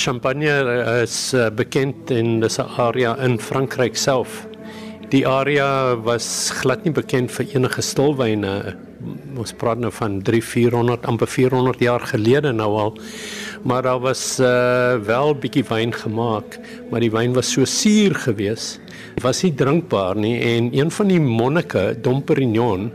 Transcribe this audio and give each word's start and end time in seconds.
Champagne 0.00 0.48
is 1.02 1.34
uh, 1.34 1.50
bekend 1.52 2.10
in 2.10 2.40
'n 2.40 2.48
area 2.78 3.16
in 3.20 3.38
Frankryk 3.38 3.96
self. 3.96 4.46
Die 5.10 5.26
area 5.26 5.94
was 5.94 6.50
glad 6.60 6.84
nie 6.84 6.92
bekend 6.92 7.30
vir 7.30 7.44
enige 7.52 7.82
stilwyne. 7.82 8.76
Ons 9.36 9.52
praat 9.52 9.78
nou 9.78 9.90
van 9.92 10.22
3 10.24 10.40
400 10.40 11.04
amper 11.04 11.28
400 11.28 11.80
jaar 11.84 12.00
gelede 12.00 12.52
nou 12.52 12.70
al. 12.80 12.96
Maar 13.62 13.82
daar 13.82 14.00
was 14.00 14.40
uh, 14.40 14.96
wel 15.04 15.34
bietjie 15.34 15.66
wyn 15.68 15.92
gemaak, 15.92 16.56
maar 16.90 17.00
die 17.00 17.12
wyn 17.12 17.36
was 17.36 17.52
so 17.52 17.64
suur 17.64 18.14
geweest. 18.14 18.80
Dit 19.14 19.22
was 19.22 19.42
nie 19.42 19.52
drinkbaar 19.52 20.16
nie 20.16 20.38
en 20.40 20.72
een 20.72 20.90
van 20.90 21.12
die 21.12 21.20
monnike, 21.20 22.00
Dom 22.00 22.24
Perignon, 22.24 22.88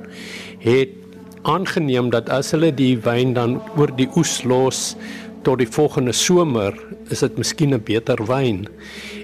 het 0.59 1.05
aangeneem 1.45 2.09
dat 2.09 2.29
as 2.33 2.49
hulle 2.55 2.71
die 2.73 2.95
wyn 2.97 3.35
dan 3.37 3.59
oor 3.77 3.93
die 3.93 4.09
oes 4.17 4.39
los 4.43 4.95
tot 5.45 5.61
die 5.61 5.69
volgende 5.69 6.13
somer 6.15 6.73
is 7.13 7.21
dit 7.21 7.37
miskien 7.37 7.73
'n 7.73 7.83
beter 7.85 8.17
wyn. 8.25 8.65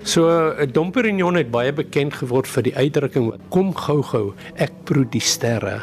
So 0.03 0.53
Dom 0.71 0.91
Perignon 0.91 1.35
het 1.35 1.51
baie 1.51 1.73
bekend 1.73 2.13
geword 2.13 2.47
vir 2.47 2.63
die 2.63 2.75
uitdrukking 2.75 3.33
kom 3.49 3.73
gou-gou, 3.73 4.33
ek 4.55 4.71
proe 4.85 5.05
die 5.05 5.21
sterre. 5.21 5.81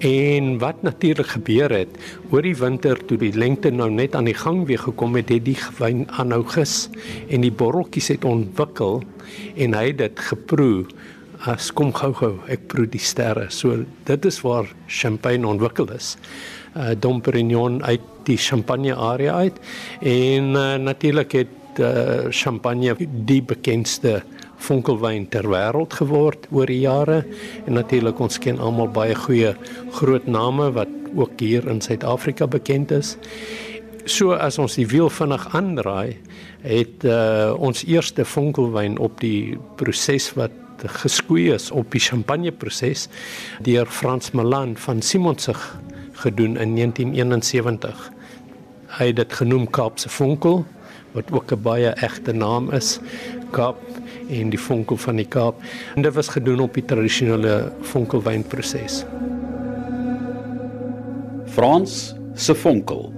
En 0.00 0.58
wat 0.58 0.82
natuurlik 0.82 1.26
gebeur 1.26 1.70
het 1.70 1.88
oor 2.30 2.42
die 2.42 2.56
winter 2.56 2.98
toe 3.06 3.16
die 3.16 3.32
lengte 3.32 3.70
nou 3.70 3.90
net 3.90 4.14
aan 4.14 4.24
die 4.24 4.34
gang 4.34 4.66
weer 4.66 4.78
gekom 4.78 5.16
het, 5.16 5.28
het 5.28 5.44
die 5.44 5.58
wyn 5.78 6.06
aanhou 6.10 6.42
gis 6.44 6.88
en 7.28 7.40
die 7.40 7.52
botteltjies 7.52 8.08
het 8.08 8.24
ontwikkel 8.24 9.02
en 9.56 9.74
hy 9.74 9.86
het 9.86 9.98
dit 9.98 10.18
geproe 10.18 10.86
as 11.46 11.72
kom 11.74 11.92
gou-gou, 11.92 12.38
ek 12.48 12.68
proe 12.68 12.86
die 12.86 13.02
sterre. 13.02 13.48
So 13.50 13.84
dit 14.04 14.24
is 14.24 14.40
waar 14.42 14.66
champagne 14.86 15.46
ontwikkel 15.46 15.90
is. 15.90 16.16
Uh 16.72 16.94
Dom 16.96 17.20
Perignon 17.20 17.82
uit 17.84 18.00
die 18.24 18.38
Champagne 18.40 18.94
area 18.94 19.34
uit 19.34 19.58
en 20.00 20.54
uh, 20.56 20.74
natuurlik 20.80 21.32
het 21.32 21.80
uh, 21.80 22.30
Champagne 22.30 22.94
die 23.28 23.42
bekendste 23.42 24.22
fonkelwyn 24.62 25.26
ter 25.28 25.44
wêreld 25.50 25.92
geword 25.98 26.46
oor 26.54 26.70
die 26.70 26.82
jare 26.84 27.22
en 27.66 27.76
natuurlik 27.76 28.20
ons 28.22 28.38
ken 28.40 28.60
almal 28.62 28.88
baie 28.94 29.16
goeie 29.18 29.52
groot 29.98 30.26
name 30.30 30.70
wat 30.76 30.90
ook 31.12 31.40
hier 31.42 31.66
in 31.68 31.82
Suid-Afrika 31.84 32.46
bekend 32.48 32.92
is. 32.94 33.16
So 34.08 34.32
as 34.32 34.58
ons 34.58 34.78
die 34.78 34.86
wiel 34.88 35.10
vinnig 35.12 35.44
aandraai, 35.54 36.16
het 36.64 37.04
uh, 37.04 37.52
ons 37.58 37.84
eerste 37.84 38.24
fonkelwyn 38.24 38.96
op 39.02 39.20
die 39.20 39.58
proses 39.76 40.30
wat 40.38 40.54
geskoei 41.02 41.52
is 41.54 41.70
op 41.70 41.92
die 41.94 42.02
champagne 42.02 42.50
proses 42.50 43.08
deur 43.62 43.86
Frans 43.86 44.32
Malan 44.34 44.74
van 44.76 45.02
Simonsig 45.02 45.60
gedoen 46.22 46.56
in 46.56 46.74
1971. 46.74 48.10
Hy 48.98 49.06
het 49.10 49.16
dit 49.16 49.32
genoem 49.32 49.66
Kaapse 49.70 50.08
Vonkel 50.08 50.64
wat 51.12 51.32
ook 51.32 51.52
'n 51.52 51.62
baie 51.62 51.90
egte 51.90 52.32
naam 52.32 52.70
is. 52.70 53.00
Kaap 53.50 53.76
en 54.28 54.50
die 54.50 54.60
vonkel 54.60 54.96
van 54.96 55.16
die 55.16 55.28
Kaap. 55.28 55.60
En 55.94 56.02
dit 56.02 56.14
was 56.14 56.28
gedoen 56.28 56.60
op 56.60 56.74
die 56.74 56.84
tradisionele 56.84 57.72
vonkelwynproses. 57.80 59.04
Frans 61.44 62.14
se 62.34 62.54
vonkel. 62.54 63.12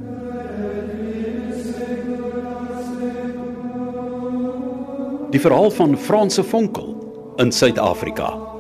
Die 5.30 5.40
verhaal 5.40 5.70
van 5.70 5.96
Frans 5.98 6.34
se 6.34 6.42
vonkel 6.42 6.94
in 7.36 7.52
Suid-Afrika. 7.52 8.53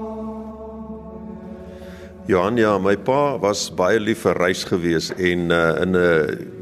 Johan 2.24 2.56
ja, 2.56 2.78
my 2.80 2.94
pa 3.04 3.36
was 3.36 3.66
baie 3.76 3.98
lief 4.00 4.22
vir 4.24 4.38
reis 4.40 4.62
gewees 4.64 5.10
en 5.12 5.50
uh, 5.52 5.58
in 5.82 5.92
uh, 5.92 6.06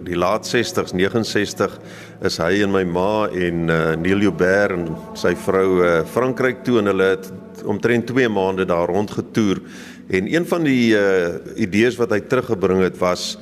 die 0.02 0.16
laat 0.18 0.42
60s, 0.48 0.90
69 0.90 1.76
is 2.26 2.38
hy 2.42 2.64
en 2.64 2.72
my 2.74 2.82
ma 2.82 3.28
en 3.30 3.70
uh, 3.70 3.76
Neil 3.94 4.24
Joubert 4.26 4.74
en 4.74 4.88
sy 5.14 5.36
vrou 5.44 5.78
uh, 5.78 5.92
Frankryk 6.10 6.64
toe 6.66 6.80
en 6.80 6.90
hulle 6.90 7.12
het 7.12 7.30
omtrent 7.62 8.10
2 8.10 8.26
maande 8.34 8.66
daar 8.66 8.90
rondgetoer. 8.90 9.62
En 10.10 10.26
een 10.34 10.50
van 10.50 10.66
die 10.66 10.96
uh, 10.98 11.38
idees 11.54 11.94
wat 12.00 12.10
hy 12.10 12.24
teruggebring 12.26 12.82
het 12.82 12.98
was 12.98 13.36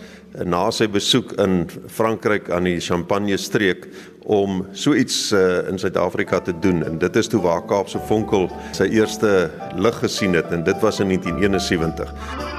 na 0.45 0.67
sy 0.77 0.91
besoek 0.93 1.33
in 1.41 1.63
Frankryk 1.89 2.53
aan 2.53 2.69
die 2.69 2.83
Champagne 2.85 3.41
streek 3.41 3.89
om 4.23 4.67
so 4.73 4.95
iets 4.95 5.33
uh, 5.33 5.69
in 5.69 5.79
Suid-Afrika 5.79 6.41
te 6.41 6.59
doen. 6.59 6.85
En 6.85 6.99
dit 6.99 7.17
is 7.17 7.27
toe 7.27 7.41
waar 7.41 7.65
Kaapse 7.65 7.99
Vonkel 7.99 8.51
sy 8.71 8.83
eerste 8.83 9.51
lig 9.77 9.99
gesien 9.99 10.35
het. 10.35 10.51
En 10.51 10.65
dit 10.65 10.81
was 10.81 11.01
in 11.01 11.09
1971. 11.09 12.59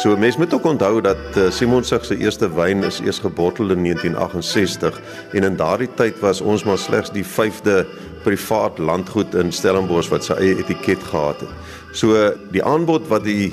So 0.00 0.16
mense 0.16 0.38
moet 0.38 0.54
ook 0.54 0.64
onthou 0.64 1.00
dat 1.00 1.36
uh, 1.36 1.50
Simon 1.50 1.84
Sig 1.84 2.04
se 2.04 2.16
eerste 2.16 2.48
wyn 2.54 2.84
is 2.84 3.00
eers 3.04 3.18
gebottel 3.18 3.70
in 3.70 3.82
1968 3.82 5.00
en 5.32 5.44
in 5.44 5.56
daardie 5.56 5.88
tyd 5.94 6.16
was 6.24 6.40
ons 6.40 6.64
maar 6.64 6.78
slegs 6.78 7.12
die 7.12 7.24
5de 7.24 7.84
privaat 8.24 8.78
landgoed 8.78 9.34
in 9.34 9.52
Stellenbosch 9.52 10.10
wat 10.12 10.24
sy 10.24 10.36
eie 10.40 10.58
etiket 10.60 11.02
gehad 11.10 11.40
het. 11.40 11.52
So 11.92 12.30
die 12.54 12.64
aanbod 12.64 13.08
wat 13.08 13.24
die 13.24 13.52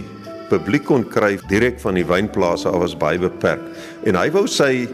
publiek 0.51 0.85
kon 0.87 1.03
kry 1.11 1.35
direk 1.49 1.79
van 1.83 1.97
die 1.99 2.05
wynplase 2.07 2.69
af 2.69 2.79
was 2.85 2.95
baie 2.95 3.19
beperk 3.19 3.63
en 4.07 4.15
hy 4.15 4.29
wou 4.31 4.45
sy 4.47 4.87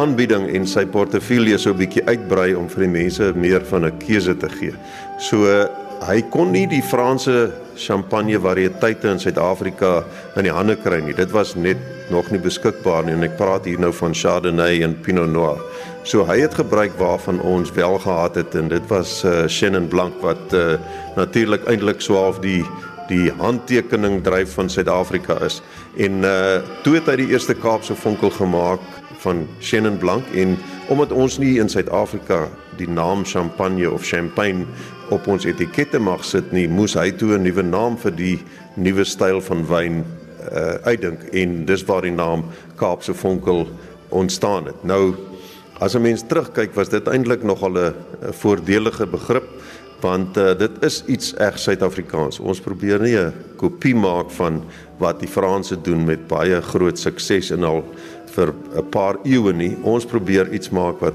aanbieding 0.00 0.48
en 0.56 0.66
sy 0.68 0.84
portefeulje 0.88 1.58
so 1.58 1.70
'n 1.72 1.78
bietjie 1.78 2.04
uitbrei 2.06 2.54
om 2.54 2.68
vir 2.68 2.84
die 2.84 2.94
mense 3.00 3.32
meer 3.34 3.60
van 3.64 3.84
'n 3.84 3.98
keuse 3.98 4.34
te 4.36 4.48
gee. 4.48 4.74
So 5.18 5.68
hy 6.06 6.22
kon 6.30 6.52
nie 6.52 6.66
die 6.66 6.82
Franse 6.82 7.52
champagne 7.76 8.38
variëteite 8.40 9.10
in 9.12 9.20
Suid-Afrika 9.20 10.04
in 10.36 10.48
die 10.48 10.54
hande 10.54 10.76
kry 10.80 11.00
nie. 11.04 11.14
Dit 11.16 11.32
was 11.34 11.54
net 11.54 11.80
nog 12.10 12.30
nie 12.30 12.40
beskikbaar 12.42 13.06
nie 13.06 13.14
en 13.16 13.26
ek 13.26 13.36
praat 13.38 13.66
hier 13.66 13.80
nou 13.82 13.92
van 13.94 14.14
Chardonnay 14.14 14.82
en 14.86 14.96
Pinot 15.02 15.30
Noir. 15.30 15.62
So 16.06 16.26
hy 16.28 16.38
het 16.44 16.54
gebruik 16.54 16.94
waarvan 17.00 17.40
ons 17.42 17.72
wel 17.74 17.98
gehad 17.98 18.36
het 18.38 18.54
en 18.54 18.68
dit 18.70 18.84
was 18.92 19.18
uh, 19.24 19.46
Chenin 19.50 19.88
Blanc 19.90 20.20
wat 20.22 20.54
uh, 20.54 20.76
natuurlik 21.16 21.66
eintlik 21.66 22.04
swaaf 22.04 22.38
die 22.44 22.62
die 23.06 23.30
handtekening 23.38 24.22
dryf 24.26 24.56
van 24.58 24.70
Suid-Afrika 24.70 25.38
is. 25.46 25.60
En 25.96 26.24
uh 26.26 26.62
toe 26.82 26.96
het 26.96 27.06
hy 27.06 27.20
die 27.20 27.28
eerste 27.34 27.54
Kaapse 27.54 27.94
vonkel 27.94 28.32
gemaak 28.34 28.82
van 29.22 29.46
Chenin 29.62 29.98
Blanc 29.98 30.26
en 30.34 30.56
omdat 30.90 31.12
ons 31.12 31.38
nie 31.38 31.56
in 31.62 31.70
Suid-Afrika 31.70 32.48
die 32.78 32.88
naam 32.88 33.24
champagne 33.24 33.90
of 33.90 34.04
champagne 34.04 34.66
op 35.10 35.26
ons 35.26 35.44
etikette 35.44 35.98
mag 35.98 36.24
sit 36.24 36.52
nie, 36.52 36.68
moes 36.68 36.94
hy 36.94 37.10
toe 37.10 37.36
'n 37.36 37.42
nuwe 37.42 37.62
naam 37.62 37.96
vir 37.96 38.10
die 38.10 38.38
nuwe 38.76 39.04
styl 39.04 39.40
van 39.40 39.66
wyn 39.66 40.04
uh, 40.52 40.74
uitdink 40.84 41.28
en 41.32 41.64
dis 41.66 41.84
waar 41.84 42.02
die 42.02 42.14
naam 42.14 42.44
Kaapse 42.76 43.14
Vonkel 43.14 43.66
ontstaan 44.08 44.66
het. 44.66 44.84
Nou 44.84 45.14
as 45.80 45.94
'n 45.94 46.02
mens 46.02 46.22
terugkyk, 46.22 46.74
was 46.74 46.88
dit 46.88 47.06
eintlik 47.08 47.42
nogal 47.42 47.78
'n 47.78 47.94
voordelige 48.32 49.06
begrip 49.06 49.44
want 50.00 50.36
uh, 50.36 50.52
dit 50.58 50.70
is 50.84 51.04
iets 51.06 51.34
reg 51.34 51.58
Suid-Afrikaans. 51.58 52.38
Ons 52.38 52.60
probeer 52.60 53.00
nie 53.00 53.16
'n 53.16 53.32
kopie 53.56 53.94
maak 53.94 54.30
van 54.30 54.62
wat 54.98 55.20
die 55.20 55.28
Franse 55.28 55.76
doen 55.80 56.04
met 56.04 56.28
baie 56.28 56.60
groot 56.62 56.98
sukses 56.98 57.50
en 57.50 57.64
al 57.64 57.84
vir 58.26 58.52
'n 58.76 58.88
paar 58.90 59.16
eeue 59.24 59.52
nie. 59.52 59.76
Ons 59.82 60.04
probeer 60.04 60.52
iets 60.52 60.70
maak 60.70 61.00
wat 61.00 61.14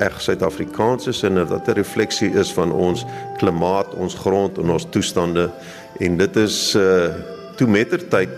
reg 0.00 0.20
Suid-Afrikaans 0.20 1.06
is 1.12 1.22
en 1.28 1.34
dat 1.34 1.68
'n 1.68 1.76
refleksie 1.76 2.32
is 2.32 2.52
van 2.52 2.72
ons 2.72 3.04
klimaat, 3.38 3.94
ons 3.94 4.14
grond 4.14 4.58
en 4.58 4.70
ons 4.70 4.86
toestande 4.90 5.50
en 5.98 6.16
dit 6.16 6.36
is 6.36 6.74
uh 6.74 7.12
toe 7.56 7.68
mettertyd 7.68 8.30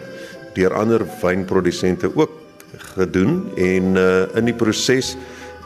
deur 0.55 0.75
ander 0.75 1.07
wynprodusente 1.23 2.11
ook 2.15 2.33
gedoen 2.97 3.53
en 3.57 3.97
uh 3.97 4.37
in 4.37 4.45
die 4.45 4.55
proses 4.55 5.17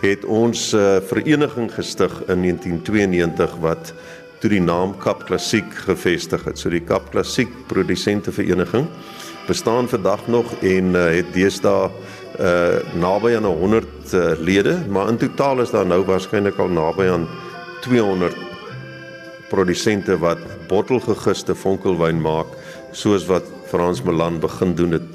het 0.00 0.24
ons 0.24 0.72
'n 0.72 0.76
uh, 0.76 1.00
vereniging 1.00 1.72
gestig 1.72 2.12
in 2.28 2.42
1992 2.42 3.56
wat 3.60 3.94
toe 4.38 4.50
die 4.50 4.60
naam 4.60 4.98
Kap 4.98 5.24
Klassiek 5.24 5.74
gevestig 5.74 6.44
het. 6.44 6.58
So 6.58 6.68
die 6.70 6.84
Kap 6.84 7.10
Klassiek 7.10 7.48
Produsente 7.66 8.32
Vereniging 8.32 8.86
bestaan 9.46 9.88
vandag 9.88 10.26
nog 10.26 10.52
en 10.60 10.94
uh, 10.94 11.04
het 11.16 11.32
deesdae 11.32 11.90
uh 12.40 12.78
naby 12.94 13.36
aan 13.36 13.44
100 13.44 14.12
uh, 14.12 14.32
lede, 14.38 14.78
maar 14.88 15.08
in 15.08 15.16
totaal 15.16 15.60
is 15.60 15.70
daar 15.70 15.86
nou 15.86 16.02
waarskynlik 16.04 16.58
al 16.58 16.68
naby 16.68 17.08
aan 17.08 17.28
200 17.80 18.36
produsente 19.48 20.18
wat 20.18 20.38
bottelgegiste 20.68 21.54
vonkelwyn 21.54 22.20
maak, 22.20 22.46
soos 22.92 23.26
wat 23.26 23.44
Frans 23.70 24.02
Melan 24.02 24.40
begin 24.40 24.74
doen 24.74 24.98
het 24.98 25.08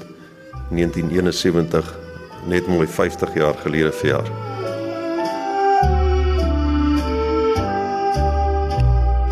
1971 0.70 1.98
net 2.46 2.66
mooi 2.66 2.86
50 2.86 3.34
jaar 3.34 3.54
gelede 3.64 3.92
vir 3.92 4.51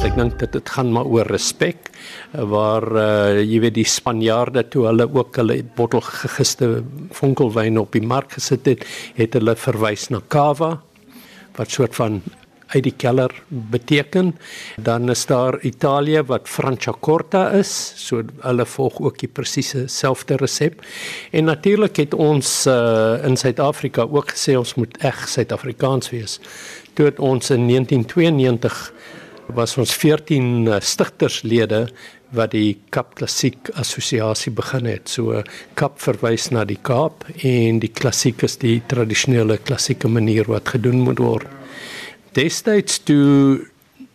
Ek 0.00 0.14
dink 0.16 0.38
dit 0.40 0.48
dit 0.56 0.70
gaan 0.72 0.88
maar 0.96 1.08
oor 1.12 1.28
respek 1.28 1.90
waar 2.32 2.86
uh, 2.96 3.40
jy 3.44 3.58
weet 3.60 3.74
die 3.76 3.84
Spanjaarde 3.84 4.62
toe 4.72 4.86
hulle 4.88 5.04
ook 5.04 5.36
hulle 5.36 5.58
bottel 5.76 6.00
gegiste 6.06 6.68
vonkelwyn 7.18 7.76
op 7.76 7.92
die 7.92 8.00
mark 8.00 8.32
gesit 8.38 8.64
het, 8.70 8.86
het 9.18 9.36
hulle 9.36 9.52
verwys 9.60 10.08
na 10.08 10.22
cava 10.32 10.78
wat 11.58 11.76
soort 11.76 11.98
van 11.98 12.22
uit 12.70 12.84
die 12.86 12.94
keller 12.96 13.34
beteken. 13.48 14.32
Dan 14.80 15.10
is 15.12 15.26
daar 15.28 15.60
Italië 15.66 16.22
wat 16.32 16.48
Franciacorta 16.48 17.50
is, 17.58 17.70
so 18.00 18.24
hulle 18.40 18.66
volg 18.66 19.00
ook 19.04 19.20
die 19.20 19.28
presiese 19.28 19.84
selfde 19.90 20.40
resep. 20.40 20.80
En 21.30 21.50
natuurlik 21.50 22.00
het 22.00 22.14
ons 22.14 22.64
uh, 22.70 23.20
in 23.26 23.36
Suid-Afrika 23.36 24.08
ook 24.08 24.32
gesê 24.32 24.56
ons 24.56 24.76
moet 24.80 24.96
eg 25.04 25.26
Suid-Afrikaans 25.28 26.14
wees. 26.14 26.40
Toe 26.94 27.10
het 27.10 27.20
ons 27.20 27.50
in 27.50 27.68
1992 27.68 28.84
was 29.56 29.76
ons 29.80 29.92
14 29.96 30.66
uh, 30.68 30.78
stigterslede 30.80 31.86
wat 32.36 32.52
die 32.54 32.78
Kap 32.94 33.16
Klassiek 33.18 33.70
Assosiasie 33.80 34.52
begin 34.54 34.86
het. 34.86 35.10
So 35.10 35.42
Kap 35.78 35.98
verwys 36.02 36.50
na 36.54 36.64
die 36.68 36.78
Kaap 36.78 37.26
en 37.42 37.80
die 37.82 37.90
klassiek 37.90 38.44
is 38.46 38.58
die 38.62 38.78
tradisionele 38.90 39.58
klassieke 39.58 40.08
manier 40.08 40.50
wat 40.50 40.70
gedoen 40.76 41.02
moet 41.06 41.22
word. 41.22 41.48
Destyds 42.38 43.00
toe 43.08 43.66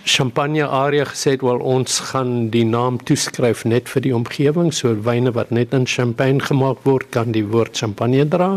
Champagne 0.06 0.62
Aria 0.70 1.04
gesê 1.10 1.32
het 1.34 1.42
wel 1.42 1.58
ons 1.66 1.98
gaan 2.12 2.52
die 2.54 2.64
naam 2.66 3.00
toeskryf 3.02 3.64
net 3.66 3.90
vir 3.90 4.04
die 4.06 4.14
omgewing 4.14 4.70
so 4.70 4.94
wyne 5.08 5.34
wat 5.34 5.50
net 5.50 5.74
in 5.74 5.88
Champagne 5.90 6.44
gemaak 6.46 6.84
word 6.86 7.10
kan 7.16 7.34
die 7.34 7.42
woord 7.42 7.74
Champagne 7.74 8.28
dra. 8.30 8.52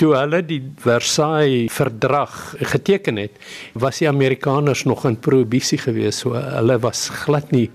Toe 0.00 0.14
hulle 0.16 0.40
die 0.48 0.62
Versailles 0.80 1.68
verdrag 1.76 2.54
geteken 2.72 3.20
het, 3.20 3.36
was 3.76 4.00
die 4.00 4.08
Amerikaners 4.08 4.86
nog 4.88 5.04
in 5.04 5.20
prohibisie 5.20 5.78
geweest. 5.78 6.24
So 6.24 6.32
hulle 6.40 6.80
was 6.80 7.10
glad 7.20 7.52
nie 7.52 7.68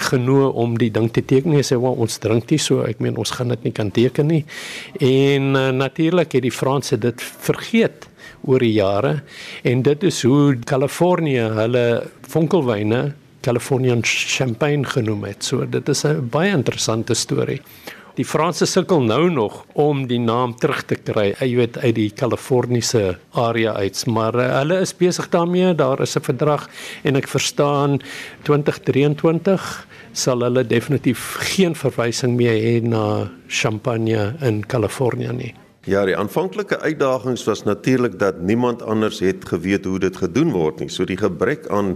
genoeg 0.00 0.56
om 0.56 0.78
die 0.80 0.90
ding 0.90 1.10
te 1.12 1.20
teken 1.20 1.52
nie. 1.52 1.64
Sê 1.66 1.76
wel 1.76 2.00
ons 2.00 2.16
drink 2.22 2.48
dit 2.48 2.62
so, 2.62 2.80
ek 2.88 3.02
meen 3.04 3.18
ons 3.20 3.36
gaan 3.36 3.52
dit 3.52 3.68
nie 3.68 3.74
kan 3.76 3.92
teken 3.92 4.30
nie. 4.32 4.44
En 5.04 5.52
uh, 5.52 5.68
natuurlik 5.76 6.38
het 6.38 6.48
die 6.48 6.54
Franse 6.54 6.96
dit 6.96 7.28
vergeet 7.44 8.08
oor 8.44 8.58
die 8.58 8.72
jare 8.72 9.20
en 9.62 9.82
dit 9.82 10.02
is 10.02 10.22
hoe 10.22 10.56
Kalifornië 10.64 11.48
hulle 11.58 11.86
vonkelwyne 12.28 13.12
Californian 13.40 14.02
Champagne 14.04 14.84
genoem 14.84 15.24
het. 15.24 15.44
So 15.44 15.64
dit 15.64 15.88
is 15.88 16.04
'n 16.04 16.28
baie 16.30 16.50
interessante 16.50 17.14
storie. 17.14 17.60
Die 18.14 18.24
Franse 18.24 18.66
sukkel 18.66 19.00
nou 19.02 19.30
nog 19.30 19.64
om 19.72 20.06
die 20.06 20.18
naam 20.18 20.56
terug 20.58 20.82
te 20.82 20.94
kry, 20.94 21.30
jy 21.38 21.56
weet 21.56 21.78
uit 21.78 21.94
die 21.94 22.10
Kaliforniese 22.10 23.18
area 23.32 23.72
uit, 23.72 24.06
maar 24.06 24.34
uh, 24.34 24.58
hulle 24.58 24.80
is 24.80 24.92
besig 24.96 25.28
daarmee. 25.28 25.74
Daar 25.74 26.00
is 26.00 26.16
'n 26.16 26.20
verdrag 26.20 26.68
en 27.02 27.16
ek 27.16 27.28
verstaan 27.28 28.00
2023 28.42 29.86
sal 30.12 30.40
hulle 30.40 30.66
definitief 30.66 31.36
geen 31.54 31.74
verwysing 31.74 32.36
meer 32.36 32.58
hê 32.60 32.82
na 32.82 33.30
Champagne 33.48 34.34
in 34.42 34.66
Kalifornië 34.66 35.32
nie. 35.32 35.54
Ja, 35.88 36.02
die 36.04 36.16
aanvanklike 36.16 36.76
uitdagings 36.84 37.44
was 37.48 37.62
natuurlik 37.64 38.18
dat 38.18 38.40
niemand 38.44 38.82
anders 38.82 39.18
het 39.24 39.46
geweet 39.48 39.84
hoe 39.84 39.98
dit 39.98 40.16
gedoen 40.16 40.50
word 40.52 40.82
nie. 40.82 40.90
So 40.92 41.06
die 41.08 41.16
gebrek 41.16 41.70
aan 41.72 41.94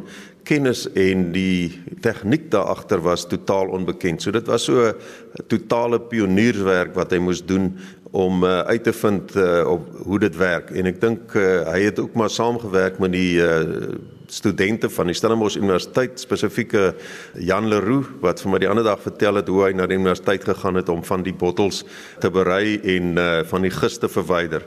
kennis 0.49 0.87
en 0.97 1.27
die 1.35 1.83
tegniek 2.01 2.47
daar 2.51 2.71
agter 2.73 3.03
was 3.05 3.27
totaal 3.29 3.69
onbekend. 3.77 4.23
So 4.23 4.33
dit 4.33 4.47
was 4.49 4.65
so 4.65 4.89
'n 4.89 4.95
totale 5.53 6.01
pionierswerk 6.01 6.95
wat 6.95 7.11
hy 7.13 7.19
moes 7.19 7.45
doen 7.45 7.77
om 8.11 8.45
uh, 8.45 8.61
uit 8.61 8.85
te 8.85 8.93
vind 8.93 9.37
uh, 9.37 9.69
op 9.69 9.89
hoe 10.07 10.19
dit 10.19 10.37
werk. 10.37 10.71
En 10.71 10.87
ek 10.87 11.01
dink 11.01 11.35
uh, 11.35 11.69
hy 11.69 11.81
het 11.85 11.99
ook 11.99 12.15
maar 12.15 12.31
saamgewerk 12.31 12.99
met 12.99 13.13
die 13.13 13.37
uh, 13.37 13.93
studente 14.33 14.89
van 14.91 15.11
die 15.11 15.17
Stellenbosch 15.17 15.57
Universiteit 15.61 16.21
spesifieke 16.21 16.95
Jan 17.41 17.69
Leroux 17.69 18.09
wat 18.23 18.41
vir 18.43 18.53
my 18.53 18.61
die 18.63 18.69
ander 18.71 18.87
dag 18.87 19.03
vertel 19.03 19.41
het 19.41 19.51
hoe 19.53 19.63
hy 19.67 19.73
na 19.77 19.87
die 19.91 19.99
universiteit 19.99 20.47
gegaan 20.47 20.81
het 20.81 20.89
om 20.93 21.03
van 21.05 21.25
die 21.27 21.35
bottels 21.35 21.83
te 22.23 22.31
berei 22.33 22.79
en 22.97 23.19
uh, 23.21 23.27
van 23.51 23.67
die 23.67 23.73
gist 23.75 24.01
te 24.05 24.09
verwyder. 24.09 24.65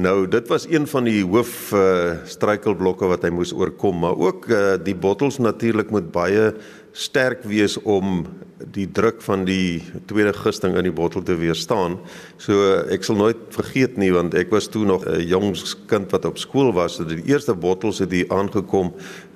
Nou 0.00 0.26
dit 0.30 0.46
was 0.48 0.68
een 0.70 0.86
van 0.90 1.08
die 1.08 1.22
hoof 1.24 1.72
uh, 1.74 2.20
struikelblokke 2.30 3.08
wat 3.10 3.26
hy 3.26 3.32
moes 3.34 3.54
oorkom, 3.56 3.98
maar 4.04 4.18
ook 4.18 4.46
uh, 4.48 4.60
die 4.82 4.96
bottels 4.96 5.40
natuurlik 5.42 5.90
moet 5.90 6.12
baie 6.14 6.52
sterk 6.92 7.42
wees 7.48 7.78
om 7.82 8.24
die 8.72 8.86
druk 8.92 9.22
van 9.24 9.44
die 9.48 9.82
tweede 10.10 10.32
gisting 10.36 10.76
in 10.76 10.84
die 10.84 10.94
bottel 10.94 11.22
te 11.22 11.36
weerstaan. 11.38 11.98
So 12.40 12.82
ek 12.92 13.04
sal 13.06 13.16
nooit 13.20 13.48
vergeet 13.54 13.96
nie 14.00 14.10
want 14.14 14.34
ek 14.38 14.52
was 14.52 14.68
toe 14.68 14.84
nog 14.84 15.06
'n 15.06 15.20
jong 15.26 15.54
kind 15.86 16.10
wat 16.10 16.24
op 16.24 16.38
skool 16.38 16.72
was. 16.72 16.96
So 16.96 17.04
die 17.04 17.22
eerste 17.24 17.54
bottels 17.54 17.98
het 17.98 18.10
hier 18.10 18.28
aangekom 18.28 18.92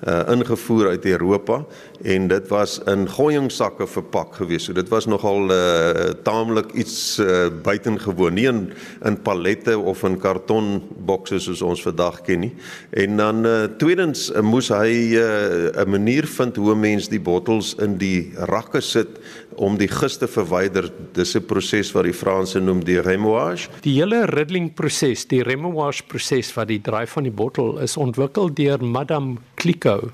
uh 0.07 0.23
ingevoer 0.29 0.89
uit 0.89 1.05
Europa 1.05 1.65
en 2.03 2.27
dit 2.27 2.47
was 2.49 2.79
in 2.85 3.07
gooiingsakke 3.07 3.87
verpak 3.87 4.35
gewees. 4.35 4.63
So 4.63 4.73
dit 4.73 4.89
was 4.89 5.05
nogal 5.05 5.51
uh 5.51 6.13
taamlik 6.23 6.71
iets 6.73 7.19
uh 7.19 7.49
buitengewoon, 7.63 8.33
nie 8.33 8.47
in 8.47 8.73
in 9.05 9.21
pallette 9.21 9.77
of 9.77 10.03
in 10.03 10.19
kartonbokse 10.19 11.39
soos 11.39 11.61
ons 11.61 11.81
vandag 11.81 12.21
ken 12.21 12.39
nie. 12.39 12.53
En 12.91 13.17
dan 13.17 13.45
uh 13.45 13.63
tweedens 13.77 14.31
uh, 14.31 14.41
moes 14.41 14.69
hy 14.69 15.15
'n 15.15 15.79
uh, 15.79 15.85
manier 15.85 16.27
vind 16.27 16.55
hoe 16.55 16.75
mense 16.75 17.09
die 17.09 17.19
bottels 17.19 17.75
in 17.79 17.97
die 17.97 18.33
rakke 18.35 18.81
sit 18.81 19.14
om 19.55 19.77
die 19.77 19.87
gist 19.87 20.19
te 20.19 20.27
verwyder. 20.27 20.89
Dis 21.13 21.35
'n 21.35 21.45
proses 21.45 21.91
wat 21.91 22.03
die 22.03 22.13
Franse 22.13 22.59
noem 22.59 22.83
die 22.83 22.99
remouage. 22.99 23.69
Die 23.81 23.93
hele 23.99 24.25
riddling 24.25 24.73
proses, 24.73 25.25
die 25.27 25.43
remouage 25.43 26.03
proses 26.07 26.53
wat 26.53 26.67
die 26.67 26.81
draai 26.81 27.07
van 27.07 27.23
die 27.23 27.31
bottel 27.31 27.79
is 27.79 27.97
ontwikkel 27.97 28.53
deur 28.53 28.83
Madame 28.83 29.37
Clicquot. 29.55 30.11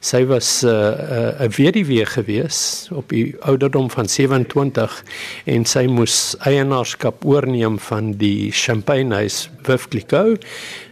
Sy 0.00 0.24
was 0.24 0.62
'n 0.64 0.68
uh, 0.68 1.44
'n 1.44 1.44
uh, 1.44 1.56
weduwee 1.56 2.06
gewees 2.06 2.88
op 2.92 3.08
die 3.08 3.36
ouderdom 3.40 3.90
van 3.90 4.08
27 4.08 5.04
en 5.44 5.64
sy 5.64 5.86
moes 5.86 6.36
eienaarskap 6.40 7.24
oorneem 7.24 7.78
van 7.78 8.12
die 8.12 8.50
champagnehuis 8.50 9.50
Veuve 9.62 9.88
Clicquot. 9.88 10.44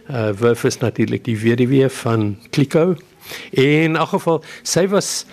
Uh, 0.09 0.29
Veuve 0.33 0.67
is 0.67 0.77
natuurlik 0.77 1.23
die 1.23 1.37
weduwee 1.37 1.89
van 1.89 2.37
Clicquot 2.49 3.01
En 3.53 3.63
in 3.63 3.95
elk 3.95 4.09
geval, 4.09 4.43
sy 4.63 4.87
was 4.87 5.25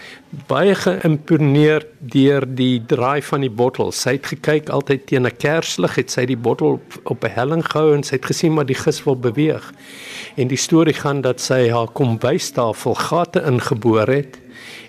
baie 0.46 0.75
geïmponeer 0.75 1.87
deur 2.00 2.44
die 2.46 2.82
draai 2.87 3.22
van 3.22 3.40
die 3.40 3.50
bottel. 3.50 3.93
Sy 3.93 4.16
het 4.19 4.26
gekyk 4.26 4.69
altyd 4.69 5.06
teen 5.06 5.26
'n 5.26 5.37
kerslig, 5.37 5.94
het 5.96 6.10
sy 6.10 6.26
die 6.26 6.37
bottel 6.37 6.78
op, 6.78 6.98
op 7.04 7.25
'n 7.25 7.34
helling 7.34 7.64
gehou 7.64 7.94
en 7.94 8.02
sy 8.02 8.16
het 8.16 8.26
gesien 8.26 8.54
maar 8.54 8.66
die 8.66 8.75
gis 8.75 9.04
wil 9.04 9.16
beweeg. 9.16 9.72
En 10.37 10.48
die 10.48 10.58
storie 10.58 10.94
gaan 10.94 11.20
dat 11.20 11.40
sy 11.40 11.70
haar 11.70 11.88
kombuistafel 11.88 12.94
gate 12.94 13.43
ingeboor 13.43 14.06
het 14.06 14.38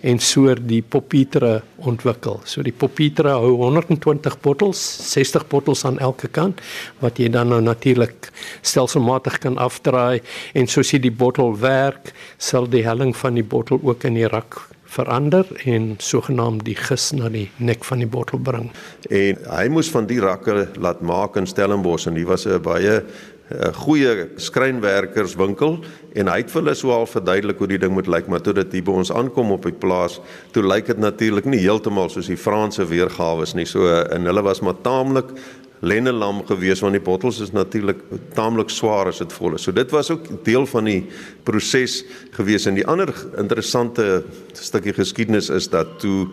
en 0.08 0.20
so 0.24 0.54
die 0.56 0.82
popietre 0.82 1.62
ontwikkel. 1.90 2.40
So 2.48 2.64
die 2.66 2.76
popietre 2.76 3.36
hou 3.36 3.56
120 3.60 4.40
bottels, 4.44 4.80
60 5.12 5.48
bottels 5.52 5.84
aan 5.88 6.00
elke 6.04 6.30
kant 6.32 6.64
wat 7.04 7.20
jy 7.20 7.30
dan 7.34 7.52
nou 7.52 7.60
natuurlik 7.64 8.32
stelselmatig 8.66 9.42
kan 9.44 9.60
afdraai 9.62 10.22
en 10.58 10.72
soos 10.72 10.94
jy 10.94 11.02
die 11.10 11.14
bottel 11.14 11.56
werk, 11.60 12.14
sal 12.38 12.70
die 12.72 12.86
helling 12.88 13.14
van 13.18 13.38
die 13.40 13.46
bottel 13.46 13.82
ook 13.84 14.08
in 14.08 14.20
die 14.20 14.28
rak 14.32 14.62
verander 14.88 15.48
en 15.68 15.96
sogenaamd 16.00 16.64
die 16.66 16.76
gis 16.80 17.10
na 17.16 17.28
die 17.32 17.48
nek 17.60 17.84
van 17.86 18.00
die 18.00 18.10
bottel 18.10 18.40
bring. 18.40 18.70
En 19.12 19.42
hy 19.52 19.66
moes 19.74 19.92
van 19.94 20.08
die 20.08 20.22
rakke 20.24 20.70
laat 20.80 21.04
maak 21.06 21.36
in 21.40 21.50
Stellenbosch 21.50 22.08
en 22.08 22.16
hy 22.16 22.24
was 22.26 22.48
'n 22.48 22.62
baie 22.64 23.04
'n 23.50 23.74
goeie 23.74 24.28
skrynwerkerswinkel 24.36 25.78
en 26.16 26.28
hy 26.28 26.38
het 26.42 26.52
vir 26.52 26.62
hulle 26.62 26.76
so 26.76 26.92
al 26.92 27.06
verduidelik 27.08 27.58
hoe 27.58 27.68
die 27.68 27.80
ding 27.80 27.94
moet 27.94 28.08
lyk 28.08 28.28
maar 28.28 28.42
toe 28.42 28.54
dit 28.54 28.74
hier 28.74 28.84
by 28.84 28.92
ons 28.92 29.12
aankom 29.12 29.52
op 29.52 29.64
die 29.64 29.72
plaas 29.72 30.20
toe 30.52 30.64
lyk 30.64 30.88
dit 30.88 31.00
natuurlik 31.00 31.46
nie 31.46 31.62
heeltemal 31.64 32.10
soos 32.10 32.28
die 32.28 32.38
Franse 32.38 32.84
weergawe 32.86 33.44
is 33.44 33.56
nie 33.56 33.66
so 33.66 33.88
en 33.88 34.26
hulle 34.28 34.44
was 34.44 34.62
maar 34.62 34.76
taamlik 34.84 35.32
lennelam 35.80 36.42
gewees 36.48 36.82
want 36.82 36.98
die 36.98 37.04
bottels 37.04 37.40
is 37.44 37.54
natuurlik 37.54 38.00
taamlik 38.36 38.72
swaar 38.74 39.12
as 39.12 39.22
dit 39.22 39.34
vol 39.34 39.58
is. 39.58 39.66
So 39.68 39.72
dit 39.72 39.92
was 39.94 40.10
ook 40.12 40.30
deel 40.46 40.66
van 40.66 40.90
die 40.90 41.02
proses 41.46 42.04
gewees 42.36 42.66
en 42.66 42.78
die 42.80 42.88
ander 42.88 43.14
interessante 43.38 44.24
stukkie 44.58 44.96
geskiedenis 44.98 45.52
is 45.54 45.70
dat 45.70 46.00
toe 46.02 46.28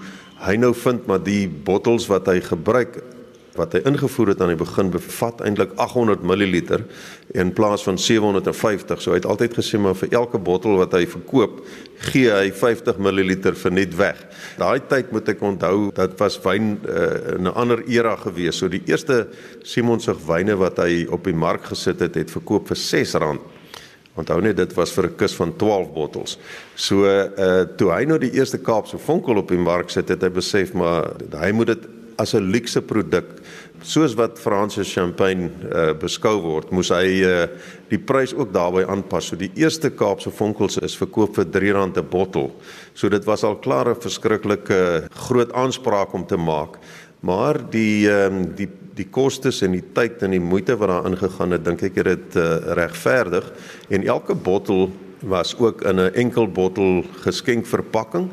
hy 0.44 0.56
nou 0.61 0.73
vind 0.76 1.06
maar 1.06 1.23
die 1.25 1.47
bottels 1.49 2.09
wat 2.09 2.28
hy 2.33 2.40
gebruik 2.44 3.02
wat 3.58 3.75
hy 3.76 3.82
ingevoer 3.87 4.32
het 4.32 4.40
aan 4.42 4.50
die 4.50 4.58
begin 4.58 4.90
bevat 4.90 5.42
eintlik 5.46 5.75
800 5.78 6.25
ml 6.26 6.80
in 7.38 7.52
plaas 7.54 7.84
van 7.87 7.99
750. 7.99 9.02
So 9.02 9.14
hy 9.14 9.20
het 9.20 9.28
altyd 9.30 9.54
gesê 9.58 9.78
maar 9.78 9.94
vir 9.99 10.12
elke 10.18 10.40
bottel 10.42 10.78
wat 10.80 10.96
hy 10.96 11.04
verkoop, 11.11 11.61
gee 12.11 12.32
hy 12.34 12.50
50 12.50 12.99
ml 12.99 13.34
vir 13.62 13.75
net 13.75 13.94
weg. 13.99 14.20
Daai 14.58 14.82
tyd 14.90 15.12
moet 15.14 15.30
ek 15.30 15.42
onthou, 15.46 15.90
dit 15.94 16.18
was 16.20 16.38
wyn 16.44 16.76
uh, 16.82 17.37
in 17.37 17.46
'n 17.46 17.54
ander 17.54 17.84
era 17.87 18.16
gewees. 18.16 18.58
So 18.58 18.68
die 18.68 18.82
eerste 18.87 19.28
Simonsig 19.62 20.18
wyne 20.26 20.56
wat 20.58 20.78
hy 20.78 21.06
op 21.11 21.25
die 21.25 21.34
mark 21.34 21.70
gesit 21.70 22.00
het, 22.00 22.14
het 22.14 22.30
verkoop 22.30 22.68
vir 22.68 22.76
R6. 22.76 23.38
Onthou 24.14 24.40
net 24.40 24.56
dit 24.56 24.75
was 24.75 24.92
vir 24.92 25.06
'n 25.06 25.16
kus 25.16 25.34
van 25.34 25.56
12 25.56 25.92
bottels. 25.94 26.38
So 26.75 27.06
uh 27.06 27.66
toe 27.76 27.90
hy 27.90 28.04
nou 28.04 28.18
die 28.18 28.34
eerste 28.34 28.58
Kaapse 28.58 28.99
vonkel 28.99 29.37
op 29.37 29.49
die 29.49 29.58
mark 29.58 29.90
sit, 29.90 30.08
het 30.08 30.23
hy 30.23 30.30
besef 30.30 30.75
maar 30.75 31.14
hy 31.32 31.52
moet 31.52 31.66
dit 31.66 31.88
as 32.16 32.34
'n 32.34 32.50
luukse 32.50 32.82
produk 32.82 33.25
soos 33.85 34.14
wat 34.17 34.41
Franse 34.41 34.85
champagne 34.88 35.50
uh, 35.69 35.93
beskou 36.00 36.38
word, 36.43 36.71
moes 36.73 36.91
hy 36.95 37.21
uh, 37.25 37.47
die 37.91 38.00
prys 38.00 38.33
ook 38.35 38.53
daarbey 38.55 38.87
aanpas. 38.88 39.29
So 39.31 39.38
die 39.38 39.50
eerste 39.61 39.91
Kaapse 39.93 40.33
vonkels 40.35 40.79
is 40.83 40.97
verkoop 40.97 41.37
vir 41.37 41.45
R3 41.45 42.00
'n 42.00 42.09
bottel. 42.11 42.50
So 42.95 43.09
dit 43.09 43.25
was 43.25 43.45
al 43.45 43.61
klaar 43.61 43.88
'n 43.88 44.00
verskriklike 44.00 45.09
groot 45.29 45.53
aanspraak 45.53 46.14
om 46.14 46.26
te 46.26 46.37
maak. 46.37 46.79
Maar 47.21 47.61
die 47.71 48.09
um, 48.09 48.55
die 48.57 48.69
die 48.95 49.09
kostes 49.11 49.62
en 49.62 49.73
die 49.73 49.83
tyd 49.93 50.23
en 50.23 50.31
die 50.31 50.41
moeite 50.41 50.76
wat 50.79 50.88
daar 50.88 51.07
ingegaan 51.07 51.50
het, 51.50 51.64
dink 51.64 51.83
ek 51.83 51.97
het 51.97 52.07
dit 52.07 52.37
uh, 52.37 52.75
regverdig 52.79 53.49
en 53.91 54.05
elke 54.07 54.35
bottel 54.35 54.93
was 55.25 55.55
ook 55.59 55.83
in 55.83 56.00
'n 56.00 56.14
enkel 56.14 56.47
bottel 56.47 57.03
geskenkverpakking 57.25 58.31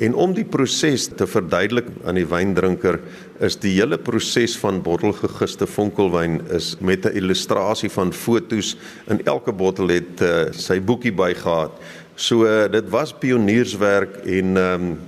en 0.00 0.14
om 0.16 0.32
die 0.34 0.46
proses 0.48 1.08
te 1.12 1.26
verduidelik 1.28 1.88
aan 2.08 2.16
die 2.16 2.26
wyndrinker 2.28 2.98
is 3.44 3.58
die 3.60 3.74
hele 3.76 3.98
proses 4.00 4.56
van 4.60 4.80
bottelgegiste 4.84 5.68
vonkelwyn 5.68 6.40
is 6.56 6.76
met 6.80 7.04
'n 7.04 7.16
illustrasie 7.16 7.90
van 7.90 8.12
fotos 8.12 8.76
in 9.08 9.20
elke 9.24 9.52
bottel 9.52 9.88
het 9.88 10.20
uh, 10.20 10.52
sy 10.52 10.80
boekie 10.80 11.12
bygehad. 11.12 11.72
So 12.16 12.44
uh, 12.44 12.68
dit 12.72 12.88
was 12.90 13.12
pionierswerk 13.12 14.16
en 14.24 14.56
um, 14.56 14.98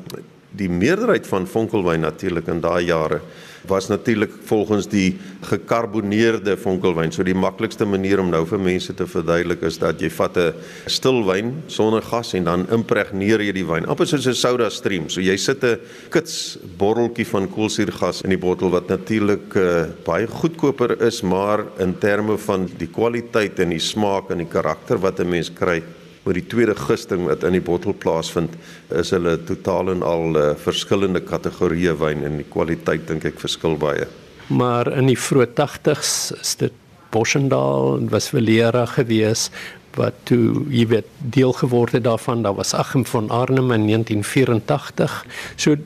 die 0.51 0.69
meerderheid 0.69 1.27
van 1.27 1.47
vonkelwyn 1.47 2.01
natuurlik 2.01 2.49
in 2.49 2.61
daai 2.61 2.85
jare 2.85 3.21
was 3.69 3.88
natuurlik 3.88 4.31
volgens 4.45 4.88
die 4.88 5.19
gekarboneerde 5.47 6.57
vonkelwyn. 6.57 7.12
So 7.12 7.23
die 7.26 7.37
maklikste 7.37 7.87
manier 7.87 8.21
om 8.21 8.31
nou 8.33 8.42
vir 8.47 8.61
mense 8.62 8.95
te 8.95 9.07
verduidelik 9.07 9.62
is 9.66 9.78
dat 9.78 10.00
jy 10.00 10.11
vat 10.11 10.37
'n 10.37 10.54
stilwyn 10.87 11.62
sonder 11.66 12.02
gas 12.02 12.35
en 12.35 12.45
dan 12.45 12.66
impregneer 12.71 13.40
jy 13.40 13.52
die 13.52 13.66
wyn. 13.66 13.87
Amper 13.87 14.07
soos 14.07 14.26
'n 14.26 14.35
soda 14.35 14.71
stream. 14.71 15.09
So 15.09 15.21
jy 15.21 15.37
sit 15.37 15.64
'n 15.64 15.78
kits 16.11 16.59
botteltjie 16.78 17.26
van 17.26 17.49
koolsuurgas 17.49 18.23
in 18.23 18.31
die 18.31 18.38
bottel 18.38 18.71
wat 18.71 18.88
natuurlik 18.88 19.54
uh, 19.54 19.87
baie 20.04 20.26
goedkoper 20.26 21.00
is, 21.02 21.23
maar 21.23 21.64
in 21.78 21.99
terme 21.99 22.38
van 22.38 22.69
die 22.78 22.88
kwaliteit 22.88 23.59
en 23.59 23.69
die 23.71 23.78
smaak 23.78 24.31
en 24.31 24.38
die 24.38 24.47
karakter 24.47 24.99
wat 24.99 25.21
'n 25.21 25.28
mens 25.28 25.50
kry 25.50 25.83
met 26.23 26.38
die 26.38 26.47
tweede 26.47 26.75
gisting 26.79 27.26
wat 27.26 27.45
in 27.45 27.57
die 27.57 27.64
bottel 27.64 27.95
plaasvind, 27.99 28.55
is 28.95 29.11
hulle 29.14 29.37
totaal 29.49 29.91
en 29.95 30.05
al 30.07 30.38
uh, 30.38 30.49
verskillende 30.59 31.23
kategorieë 31.26 31.97
wyn 31.99 32.26
en 32.29 32.38
die 32.43 32.49
kwaliteit 32.50 33.09
dink 33.11 33.26
ek 33.33 33.41
verskil 33.43 33.76
baie. 33.81 34.07
Maar 34.52 34.91
in 34.93 35.11
die 35.11 35.19
vroeë 35.19 35.52
80s 35.59 36.33
is 36.41 36.57
dit 36.61 36.79
Boschendal 37.12 37.99
en 37.99 38.09
was 38.12 38.31
Valera 38.33 38.87
gewees 38.88 39.50
wat 39.99 40.17
toe 40.29 40.62
jy 40.73 40.87
weet 40.88 41.09
deel 41.35 41.52
geword 41.52 41.93
het 41.93 42.07
daarvan. 42.07 42.45
Daar 42.47 42.57
was 42.57 42.73
Achim 42.75 43.05
van 43.07 43.29
Arnhem 43.31 43.73
in 43.76 43.87
1984. 43.91 45.19
So 45.57 45.76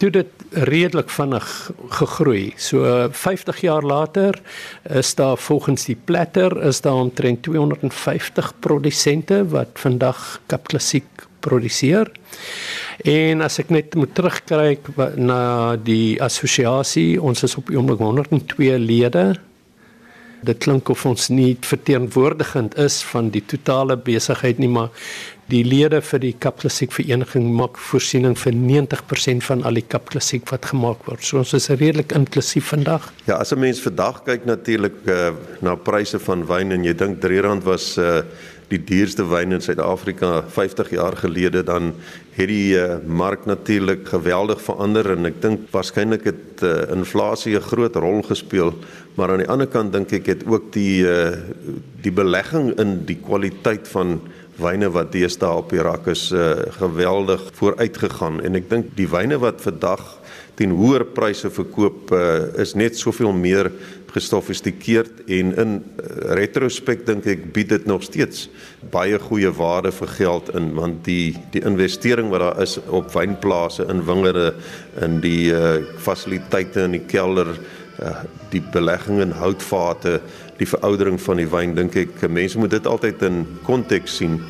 toe 0.00 0.10
dit 0.14 0.44
redelik 0.66 1.10
vinnig 1.12 1.48
gegroei. 2.00 2.52
So 2.56 3.08
50 3.12 3.60
jaar 3.60 3.84
later 3.84 4.38
is 4.88 5.14
daar 5.14 5.36
volgens 5.38 5.84
die 5.90 5.98
platter 6.04 6.56
is 6.64 6.80
daar 6.80 7.02
omtrent 7.04 7.42
250 7.42 8.52
produsente 8.60 9.42
wat 9.52 9.76
vandag 9.82 10.40
Kap 10.46 10.68
Klassiek 10.72 11.26
produseer. 11.40 12.10
En 13.04 13.40
as 13.44 13.58
ek 13.60 13.70
net 13.72 13.94
moet 13.96 14.12
terugkyk 14.16 14.90
na 15.16 15.76
die 15.76 16.20
assosiasie, 16.22 17.20
ons 17.20 17.44
is 17.44 17.56
op 17.56 17.70
oomblik 17.72 18.00
102 18.00 18.76
lede. 18.80 19.24
Dit 20.42 20.62
klink 20.64 20.88
of 20.88 21.04
ons 21.06 21.28
nie 21.28 21.56
verteenwoordigend 21.60 22.78
is 22.80 23.02
van 23.10 23.30
die 23.34 23.42
totale 23.44 23.96
besigheid 23.96 24.58
nie, 24.58 24.68
maar 24.68 24.88
die 25.50 25.62
lede 25.66 26.00
vir 26.04 26.22
die 26.22 26.32
Kapklassiek 26.38 26.92
vereniging 26.94 27.48
maak 27.56 27.78
voorsiening 27.90 28.36
vir 28.38 28.54
90% 28.54 29.44
van 29.48 29.64
al 29.66 29.80
die 29.80 29.86
Kapklassiek 29.86 30.46
wat 30.52 30.70
gemaak 30.70 31.02
word. 31.08 31.24
So 31.26 31.40
ons 31.42 31.54
is 31.58 31.68
redelik 31.72 32.14
inklusief 32.16 32.70
vandag. 32.72 33.10
Ja, 33.26 33.40
as 33.40 33.52
'n 33.52 33.58
mens 33.58 33.80
vandag 33.80 34.22
kyk 34.24 34.46
natuurlik 34.46 34.94
uh, 35.06 35.32
na 35.60 35.74
pryse 35.74 36.18
van 36.18 36.46
wyn 36.46 36.72
en 36.72 36.84
jy 36.84 36.94
dink 36.94 37.20
R3 37.20 37.64
was 37.64 37.98
uh, 37.98 38.22
die 38.70 38.80
duurste 38.86 39.24
wyn 39.26 39.56
in 39.56 39.62
Suid-Afrika 39.62 40.44
50 40.54 40.92
jaar 40.94 41.16
gelede 41.18 41.62
dan 41.66 41.92
het 42.36 42.48
die 42.48 42.76
uh, 42.78 42.98
mark 43.04 43.44
natuurlik 43.50 44.06
geweldig 44.08 44.62
verander 44.62 45.10
en 45.16 45.26
ek 45.28 45.40
dink 45.42 45.66
waarskynlik 45.74 46.28
het 46.30 46.62
uh, 46.62 46.86
inflasie 46.94 47.56
'n 47.58 47.66
groot 47.66 47.96
rol 47.96 48.22
gespeel. 48.22 48.72
Maar 49.18 49.32
aan 49.32 49.42
die 49.42 49.50
ander 49.50 49.66
kant 49.66 49.92
dink 49.92 50.12
ek 50.12 50.26
het 50.26 50.46
ook 50.46 50.72
die 50.72 51.02
uh, 51.02 51.36
die 52.02 52.12
belegging 52.14 52.78
in 52.78 53.04
die 53.06 53.18
kwaliteit 53.18 53.88
van 53.88 54.20
wyne 54.60 54.90
wat 54.92 55.12
deesdae 55.12 55.56
op 55.56 55.70
die 55.72 55.82
rak 55.82 56.06
is 56.06 56.30
uh, 56.32 56.62
geweldig 56.78 57.42
vooruitgegaan. 57.58 58.40
En 58.44 58.54
ek 58.54 58.70
dink 58.70 58.94
die 58.96 59.08
wyne 59.08 59.38
wat 59.40 59.60
vandag 59.60 60.20
teen 60.60 60.74
hoër 60.76 61.06
pryse 61.16 61.50
verkoop 61.50 62.12
uh, 62.12 62.20
is 62.60 62.74
net 62.76 62.98
soveel 62.98 63.32
meer 63.32 63.70
gesofistikeerd 64.14 65.24
en 65.26 65.52
in 65.62 65.72
uh, 65.80 66.34
retrospek 66.38 67.04
dink 67.06 67.26
ek 67.30 67.46
bied 67.54 67.70
dit 67.72 67.86
nog 67.90 68.04
steeds 68.06 68.48
baie 68.92 69.18
goeie 69.18 69.50
waarde 69.56 69.92
vir 69.94 70.12
geld 70.16 70.50
in 70.58 70.72
want 70.78 71.04
die 71.08 71.36
die 71.54 71.62
investering 71.66 72.30
wat 72.32 72.44
daar 72.44 72.62
is 72.64 72.78
op 72.88 73.12
wynplase 73.14 73.86
in 73.92 74.04
wingerde 74.08 74.54
in 75.04 75.20
die 75.24 75.52
uh, 75.54 75.78
fasiliteite 75.98 76.86
in 76.88 76.98
die 76.98 77.06
kelder 77.06 77.54
uh, 77.54 78.16
die 78.54 78.62
belegging 78.72 79.20
in 79.22 79.36
houtvate 79.38 80.18
die 80.60 80.68
veroudering 80.68 81.20
van 81.20 81.40
die 81.40 81.48
wyn 81.48 81.76
dink 81.78 81.96
ek 81.96 82.26
mense 82.28 82.58
moet 82.58 82.74
dit 82.76 82.86
altyd 82.86 83.22
in 83.28 83.44
konteks 83.68 84.20
sien 84.20 84.40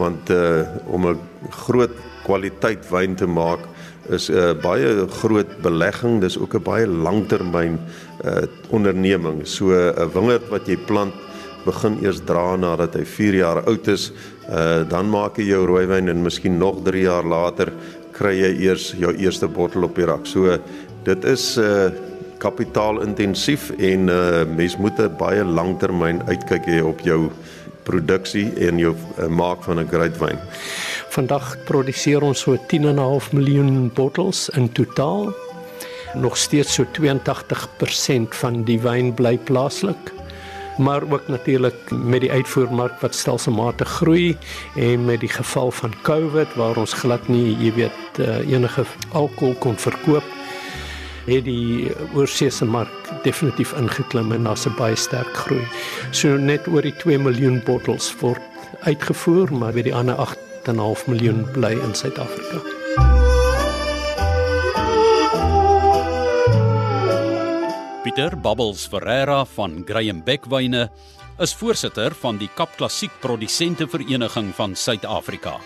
want 0.00 0.30
uh 0.32 0.64
om 0.88 1.06
'n 1.10 1.18
groot 1.66 1.92
kwaliteit 2.24 2.86
wyn 2.90 3.14
te 3.16 3.26
maak 3.26 3.66
is 4.10 4.28
'n 4.30 4.34
uh, 4.34 4.54
baie 4.62 5.06
groot 5.08 5.50
belegging 5.62 6.20
dis 6.20 6.38
ook 6.38 6.54
'n 6.54 6.62
baie 6.62 6.86
langtermyn 6.86 7.78
uh 8.24 8.46
onderneming. 8.70 9.46
So 9.46 9.70
'n 9.70 9.94
uh, 9.98 10.06
wingerd 10.14 10.48
wat 10.48 10.66
jy 10.66 10.76
plant 10.76 11.14
begin 11.64 11.98
eers 12.02 12.20
dra 12.24 12.56
nadat 12.56 12.94
hy 12.94 13.04
4 13.04 13.34
jaar 13.34 13.64
oud 13.64 13.88
is 13.88 14.12
uh 14.48 14.88
dan 14.88 15.10
maak 15.10 15.38
jy 15.38 15.52
jou 15.52 15.66
rooiwyn 15.66 16.08
en 16.08 16.22
miskien 16.22 16.58
nog 16.58 16.82
3 16.84 17.02
jaar 17.02 17.24
later 17.24 17.72
kry 18.12 18.34
jy 18.40 18.52
eers 18.66 18.94
jou 18.98 19.12
eerste 19.16 19.48
bottel 19.48 19.84
op 19.84 19.94
die 19.94 20.06
rak. 20.06 20.26
So 20.26 20.58
dit 21.04 21.24
is 21.24 21.56
uh 21.58 21.90
kapitaalintensief 22.40 23.70
en 23.78 24.08
uh 24.08 24.44
mens 24.56 24.76
moet 24.76 24.98
'n 24.98 25.16
baie 25.18 25.44
langtermyn 25.44 26.22
uitkyk 26.26 26.66
hê 26.66 26.80
op 26.82 27.00
jou 27.00 27.30
produksie 27.82 28.52
en 28.68 28.78
jou 28.78 28.94
uh, 28.94 29.26
maak 29.26 29.62
van 29.64 29.80
'n 29.80 29.88
great 29.88 30.18
wyn. 30.18 30.38
Vandag 31.08 31.56
produseer 31.64 32.22
ons 32.22 32.40
so 32.40 32.56
10.5 32.56 33.32
miljoen 33.32 33.90
bottels 33.94 34.48
in 34.48 34.72
totaal. 34.72 35.34
Nog 36.14 36.36
steeds 36.36 36.74
so 36.74 36.84
82% 36.84 38.34
van 38.34 38.64
die 38.64 38.80
wyn 38.80 39.14
bly 39.14 39.38
plaaslik 39.38 40.18
maar 40.80 41.02
ook 41.10 41.28
natuurlik 41.28 41.90
met 41.90 42.20
die 42.20 42.32
uitvoermark 42.32 43.00
wat 43.00 43.14
stelselmatig 43.14 43.88
groei 43.88 44.36
en 44.76 45.04
met 45.04 45.20
die 45.20 45.28
geval 45.28 45.70
van 45.70 45.92
COVID 46.02 46.54
waar 46.54 46.76
ons 46.76 46.92
glad 46.92 47.28
nie, 47.28 47.56
jy 47.60 47.72
weet, 47.74 48.18
uh, 48.18 48.38
enige 48.48 48.84
alkohol 49.12 49.54
kon 49.58 49.76
verkoop 49.76 50.39
het 51.26 51.44
die 51.44 51.90
oorseese 52.14 52.64
mark 52.64 53.10
definitief 53.24 53.72
ingeklim 53.78 54.32
en 54.32 54.44
daar's 54.44 54.66
'n 54.66 54.76
baie 54.76 54.96
sterk 54.96 55.34
groei. 55.36 55.66
So 56.10 56.36
net 56.36 56.66
oor 56.68 56.82
die 56.82 56.96
2 56.96 57.18
miljoen 57.18 57.62
bottels 57.64 58.14
word 58.20 58.42
uitgevoer, 58.82 59.52
maar 59.52 59.72
by 59.72 59.82
die 59.82 59.94
ander 59.94 60.16
8.5 60.16 61.06
miljoen 61.06 61.46
bly 61.52 61.72
in 61.72 61.94
Suid-Afrika. 61.94 62.60
Pieter 68.02 68.36
Bubbles 68.40 68.86
Ferreira 68.86 69.44
van 69.44 69.82
Graham 69.86 70.24
Beckwyne 70.24 70.90
is 71.38 71.54
voorsitter 71.54 72.14
van 72.14 72.38
die 72.40 72.48
Kap 72.54 72.72
Klassiek 72.76 73.12
Produsente 73.20 73.86
Vereniging 73.88 74.54
van 74.54 74.74
Suid-Afrika. 74.76 75.60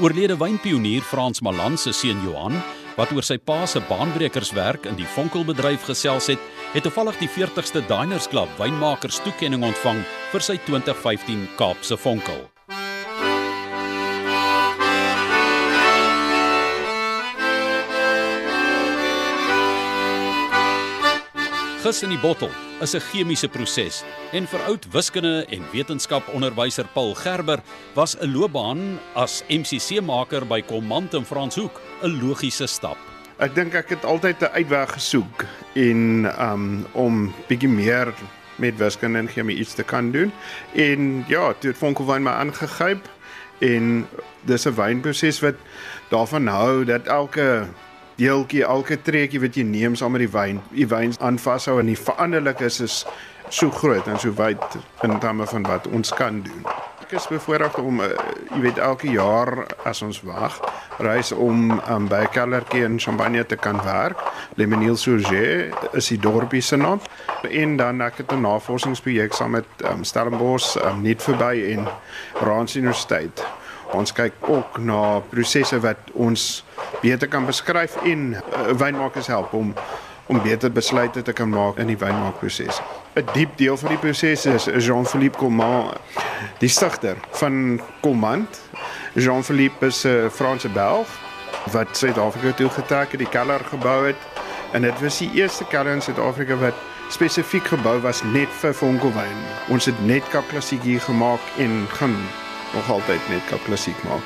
Oorlede 0.00 0.36
wynpionier 0.36 1.02
Frans 1.02 1.40
Malan 1.40 1.78
se 1.78 1.92
seun 1.92 2.20
Johan 2.24 2.58
wat 2.98 3.14
oor 3.14 3.24
sy 3.24 3.38
pa 3.38 3.62
se 3.70 3.80
baanbrekerswerk 3.88 4.90
in 4.90 4.98
die 4.98 5.08
vonkelbedryf 5.14 5.86
gesels 5.86 6.28
het, 6.34 6.42
het 6.74 6.84
toevallig 6.84 7.22
die 7.22 7.30
40ste 7.38 7.84
Diners 7.86 8.28
Club 8.28 8.50
wynmakers 8.58 9.22
toekenning 9.24 9.64
ontvang 9.70 10.04
vir 10.34 10.48
sy 10.50 10.58
2015 10.66 11.46
Kaapse 11.56 11.96
Vonkel. 11.96 12.48
Gis 21.78 22.00
in 22.02 22.10
die 22.10 22.18
bottel 22.18 22.50
is 22.82 22.94
'n 22.94 23.00
chemiese 23.00 23.48
proses 23.48 24.02
en 24.32 24.46
vir 24.50 24.62
oud 24.66 24.86
wiskunde 24.90 25.46
en 25.48 25.62
wetenskaponderwyser 25.72 26.88
Paul 26.92 27.14
Gerber 27.14 27.60
was 27.94 28.16
'n 28.18 28.32
loopbaan 28.32 28.98
as 29.14 29.44
MCC-maker 29.48 30.44
by 30.46 30.60
Command 30.62 31.14
in 31.14 31.24
Franshoek 31.24 31.80
'n 32.02 32.18
logiese 32.20 32.66
stap. 32.66 32.98
Ek 33.38 33.54
dink 33.54 33.74
ek 33.74 33.88
het 33.88 34.04
altyd 34.04 34.42
'n 34.42 34.54
uitweg 34.54 34.92
gesoek 34.92 35.44
en 35.74 36.26
um 36.40 36.86
om 36.92 37.34
bietjie 37.46 37.68
meer 37.68 38.12
met 38.56 38.76
wiskunde 38.76 39.18
en 39.18 39.28
chemie 39.28 39.56
iets 39.56 39.74
te 39.74 39.84
kan 39.84 40.10
doen. 40.10 40.32
En 40.74 41.24
ja, 41.28 41.52
toe 41.52 41.70
het 41.70 41.78
Vonkelwyn 41.78 42.22
my 42.22 42.30
aangegryp 42.30 43.08
en 43.60 44.08
dis 44.44 44.66
'n 44.66 44.74
wynproses 44.74 45.40
wat 45.40 45.54
daarvan 46.10 46.46
hou 46.46 46.84
dat 46.84 47.06
elke 47.06 47.68
deeltjie, 48.18 48.64
elke 48.66 48.98
treetjie 49.02 49.40
wat 49.40 49.56
jy 49.56 49.64
neem 49.64 49.96
saam 49.96 50.12
met 50.16 50.26
die 50.26 50.32
wyn, 50.32 50.60
die 50.74 50.88
wyn 50.90 51.14
aanvashou 51.22 51.78
en 51.80 51.90
die 51.92 51.98
veranderlik 51.98 52.60
is 52.66 52.80
is 52.84 53.04
so 53.48 53.70
groot 53.70 54.06
en 54.06 54.18
so 54.20 54.34
wyd 54.36 54.78
in 55.06 55.18
terme 55.22 55.46
van 55.46 55.64
wat 55.70 55.86
ons 55.88 56.12
kan 56.12 56.42
doen 56.44 56.66
ek 57.08 57.14
is 57.16 57.26
bevoorreg 57.30 57.76
om 57.80 58.02
uh, 58.04 58.10
jy 58.50 58.58
weet 58.66 58.78
elke 58.84 59.08
jaar 59.08 59.62
as 59.88 60.02
ons 60.04 60.18
wag 60.28 60.58
reis 61.00 61.30
om 61.32 61.70
um, 61.78 62.08
by 62.10 62.26
Kellerkie 62.34 62.82
in 62.84 62.98
Champagne 63.00 63.46
te 63.48 63.56
kan 63.56 63.78
werk. 63.86 64.20
Le 64.60 64.66
Menil 64.68 64.98
Surge 65.00 65.70
is 65.96 66.10
die 66.12 66.18
dorpie 66.20 66.60
se 66.60 66.76
naam. 66.76 67.00
En 67.48 67.78
dan 67.80 68.04
ek 68.04 68.20
het 68.20 68.34
'n 68.36 68.44
navorsingsprojek 68.44 69.32
saam 69.32 69.56
met 69.56 69.64
um, 69.88 70.04
Stellenbosch 70.04 70.76
um, 70.84 71.00
net 71.02 71.24
verby 71.24 71.72
en 71.72 71.88
Rand 72.44 72.74
Universiteit 72.74 73.40
Ons 73.96 74.12
kyk 74.12 74.32
ook 74.48 74.78
na 74.78 75.20
prosesse 75.30 75.80
wat 75.80 76.10
ons 76.12 76.64
beter 77.00 77.28
kan 77.28 77.46
beskryf 77.46 77.96
en 78.04 78.34
uh, 78.34 78.68
wynmakers 78.76 79.26
help 79.26 79.52
om 79.52 79.74
om 80.28 80.42
beter 80.44 80.68
besluite 80.72 81.22
te 81.22 81.32
kan 81.32 81.48
maak 81.48 81.78
in 81.80 81.88
die 81.88 81.96
wynmaakproses. 81.96 82.82
'n 83.16 83.24
Diep 83.32 83.56
deel 83.56 83.76
van 83.76 83.88
die 83.88 83.98
proses 83.98 84.44
is 84.46 84.68
Jean-Philippe 84.84 85.38
Coman, 85.38 85.94
die 86.58 86.68
stigter 86.68 87.16
van 87.30 87.80
Command. 88.00 88.60
Jean-Philippe 89.14 89.86
is 89.86 90.04
'n 90.04 90.28
Franse 90.30 90.68
Belg 90.68 91.08
wat 91.72 91.96
Suid-Afrika 91.96 92.52
toe 92.52 92.68
getrek 92.68 93.10
het, 93.10 93.18
die 93.18 93.28
keller 93.28 93.60
gebou 93.64 94.06
het 94.06 94.20
en 94.72 94.82
dit 94.82 95.00
was 95.00 95.18
die 95.18 95.30
eerste 95.32 95.64
keller 95.64 95.92
in 95.92 96.02
Suid-Afrika 96.02 96.56
wat 96.56 96.74
spesifiek 97.08 97.64
gebou 97.64 98.00
was 98.00 98.22
net 98.22 98.48
vir 98.60 98.74
fonkelwyn. 98.74 99.40
Ons 99.68 99.84
het 99.84 100.06
net 100.06 100.28
Kap 100.28 100.48
Klassiek 100.48 100.82
hier 100.82 101.00
gemaak 101.00 101.40
en 101.56 101.86
gaan 101.88 102.16
nog 102.74 102.90
altyd 102.90 103.28
net 103.28 103.44
Kap 103.48 103.64
Klassiek 103.64 104.04
maak. 104.04 104.24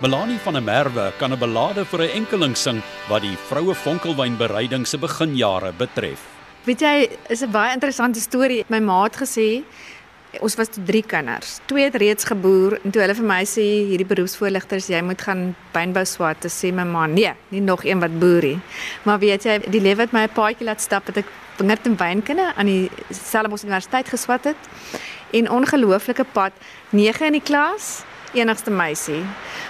Melanie 0.00 0.38
van 0.44 0.52
der 0.52 0.62
Merwe 0.62 1.12
kan 1.18 1.32
'n 1.32 1.38
belade 1.38 1.84
vir 1.84 2.00
'n 2.00 2.10
enkeling 2.20 2.56
sing 2.56 2.82
wat 3.08 3.22
die 3.22 3.36
vroue 3.48 3.74
fonkelwynbereiding 3.74 4.86
se 4.86 4.98
beginjare 4.98 5.72
betref. 5.72 6.20
Weet 6.64 6.80
jy, 6.80 7.08
is 7.28 7.42
'n 7.42 7.50
baie 7.50 7.72
interessante 7.72 8.20
storie. 8.20 8.64
My 8.68 8.78
ma 8.78 9.02
het 9.02 9.16
gesê 9.16 9.64
ons 10.40 10.54
was 10.58 10.68
toe 10.68 10.82
drie 10.84 11.02
kinders. 11.02 11.58
Twee 11.70 11.84
het 11.84 11.96
reeds 12.00 12.24
geboer 12.24 12.78
en 12.82 12.90
toe 12.90 13.02
hulle 13.02 13.14
vir 13.18 13.26
my 13.26 13.40
sê 13.48 13.64
hierdie 13.90 14.08
beroepsvoorligters 14.08 14.88
jy 14.92 15.00
moet 15.06 15.22
gaan 15.22 15.48
wynbou 15.74 16.04
swat, 16.08 16.40
te 16.40 16.50
sê 16.52 16.72
my 16.74 16.84
ma, 16.88 17.06
nee, 17.06 17.32
nie 17.54 17.60
nog 17.60 17.84
een 17.84 18.00
wat 18.00 18.18
boer 18.20 18.42
nie. 18.42 18.58
Maar 19.04 19.18
weet 19.22 19.46
jy, 19.48 19.58
die 19.70 19.80
lewe 19.80 20.06
het 20.06 20.12
my 20.12 20.26
'n 20.26 20.34
paadjie 20.34 20.66
laat 20.66 20.80
stap 20.80 21.06
dat 21.06 21.16
ek 21.24 21.30
wingerd 21.58 21.86
en 21.86 21.96
wynkunde 21.96 22.52
aan 22.54 22.66
die 22.66 22.90
Stellenbosch 23.10 23.64
Universiteit 23.64 24.08
geswat 24.08 24.44
het. 24.44 24.60
En 25.32 25.50
ongelooflike 25.50 26.24
pad, 26.32 26.52
9 26.90 27.26
in 27.26 27.32
die 27.32 27.42
klas 27.42 28.04
enigste 28.36 28.70
meisie. 28.70 29.22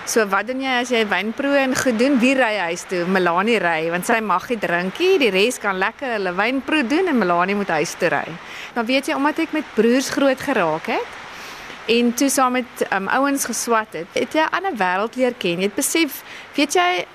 So 0.06 0.26
wat 0.30 0.46
doen 0.50 0.60
jy 0.62 0.78
as 0.82 0.90
jy 0.90 1.02
wynproe 1.08 1.56
en 1.62 1.76
goed 1.76 1.98
doen? 1.98 2.18
Wie 2.22 2.34
ry 2.38 2.54
huis 2.68 2.86
toe? 2.90 3.04
Melanie 3.06 3.58
ry 3.62 3.90
want 3.90 4.06
sy 4.08 4.20
mag 4.20 4.48
nie 4.50 4.58
drinkie. 4.62 5.18
Die 5.22 5.30
res 5.34 5.60
kan 5.62 5.78
lekker 5.78 6.16
hulle 6.16 6.34
wynproe 6.36 6.82
doen 6.86 7.12
en 7.12 7.18
Melanie 7.18 7.58
moet 7.58 7.72
huis 7.78 7.94
toe 8.00 8.10
ry. 8.14 8.26
Maar 8.74 8.88
weet 8.88 9.10
jy 9.10 9.14
omdat 9.18 9.38
ek 9.46 9.54
met 9.56 9.74
broers 9.74 10.10
groot 10.14 10.40
geraak 10.40 10.90
het 10.96 11.22
en 11.86 12.14
toe 12.14 12.28
saam 12.30 12.56
met 12.58 12.86
um, 12.90 13.06
ouens 13.08 13.44
geswat 13.46 13.92
het, 13.94 14.08
het 14.12 14.32
jy 14.34 14.42
'n 14.42 14.54
ander 14.58 14.74
wêreld 14.74 15.14
leer 15.14 15.34
ken. 15.38 15.58
Jy 15.62 15.68
het 15.70 15.74
besef, 15.74 16.22
weet 16.54 16.74
jy, 16.74 17.06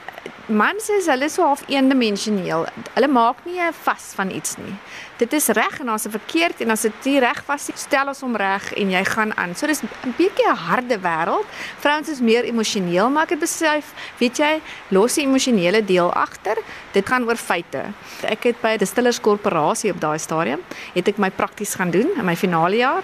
mans 0.47 0.89
is 0.89 1.07
hulle 1.11 1.29
so 1.29 1.45
half 1.45 1.63
eendimensioneel. 1.69 2.65
Hulle 2.95 3.07
maak 3.07 3.43
nie 3.45 3.59
vas 3.83 4.11
van 4.17 4.31
iets 4.31 4.57
nie. 4.57 4.73
Dit 5.21 5.33
is 5.37 5.51
reg 5.53 5.79
en 5.83 5.91
as 5.93 6.07
dit 6.07 6.13
verkeerd 6.15 6.61
en 6.65 6.73
as 6.73 6.85
dit 6.87 7.05
nie 7.05 7.19
reg 7.21 7.41
was 7.45 7.67
nie, 7.69 7.77
stel 7.77 8.09
ons 8.09 8.23
hom 8.25 8.35
reg 8.39 8.71
en 8.79 8.93
jy 8.95 9.03
gaan 9.05 9.35
aan. 9.37 9.55
So 9.55 9.67
dis 9.67 9.83
'n 9.83 10.13
bietjie 10.17 10.47
'n 10.49 10.55
harde 10.55 10.97
wêreld. 10.97 11.45
Vrouens 11.79 12.09
is 12.09 12.21
meer 12.21 12.43
emosioneel, 12.43 13.09
maar 13.09 13.23
ek 13.23 13.29
het 13.29 13.39
besef, 13.39 13.93
weet 14.17 14.37
jy, 14.37 14.61
los 14.89 15.15
die 15.15 15.25
emosionele 15.25 15.85
deel 15.85 16.11
agter. 16.13 16.57
Dit 16.93 17.07
gaan 17.07 17.27
oor 17.27 17.35
feite. 17.37 17.93
Ek 18.23 18.43
het 18.43 18.61
by 18.61 18.73
'n 18.73 18.77
distillers 18.77 19.19
korporasie 19.19 19.91
op 19.91 19.99
daai 19.99 20.19
stadium, 20.19 20.61
het 20.93 21.07
ek 21.07 21.17
my 21.17 21.29
prakties 21.29 21.75
gaan 21.75 21.91
doen 21.91 22.09
in 22.17 22.25
my 22.25 22.35
finale 22.35 22.75
jaar. 22.75 23.03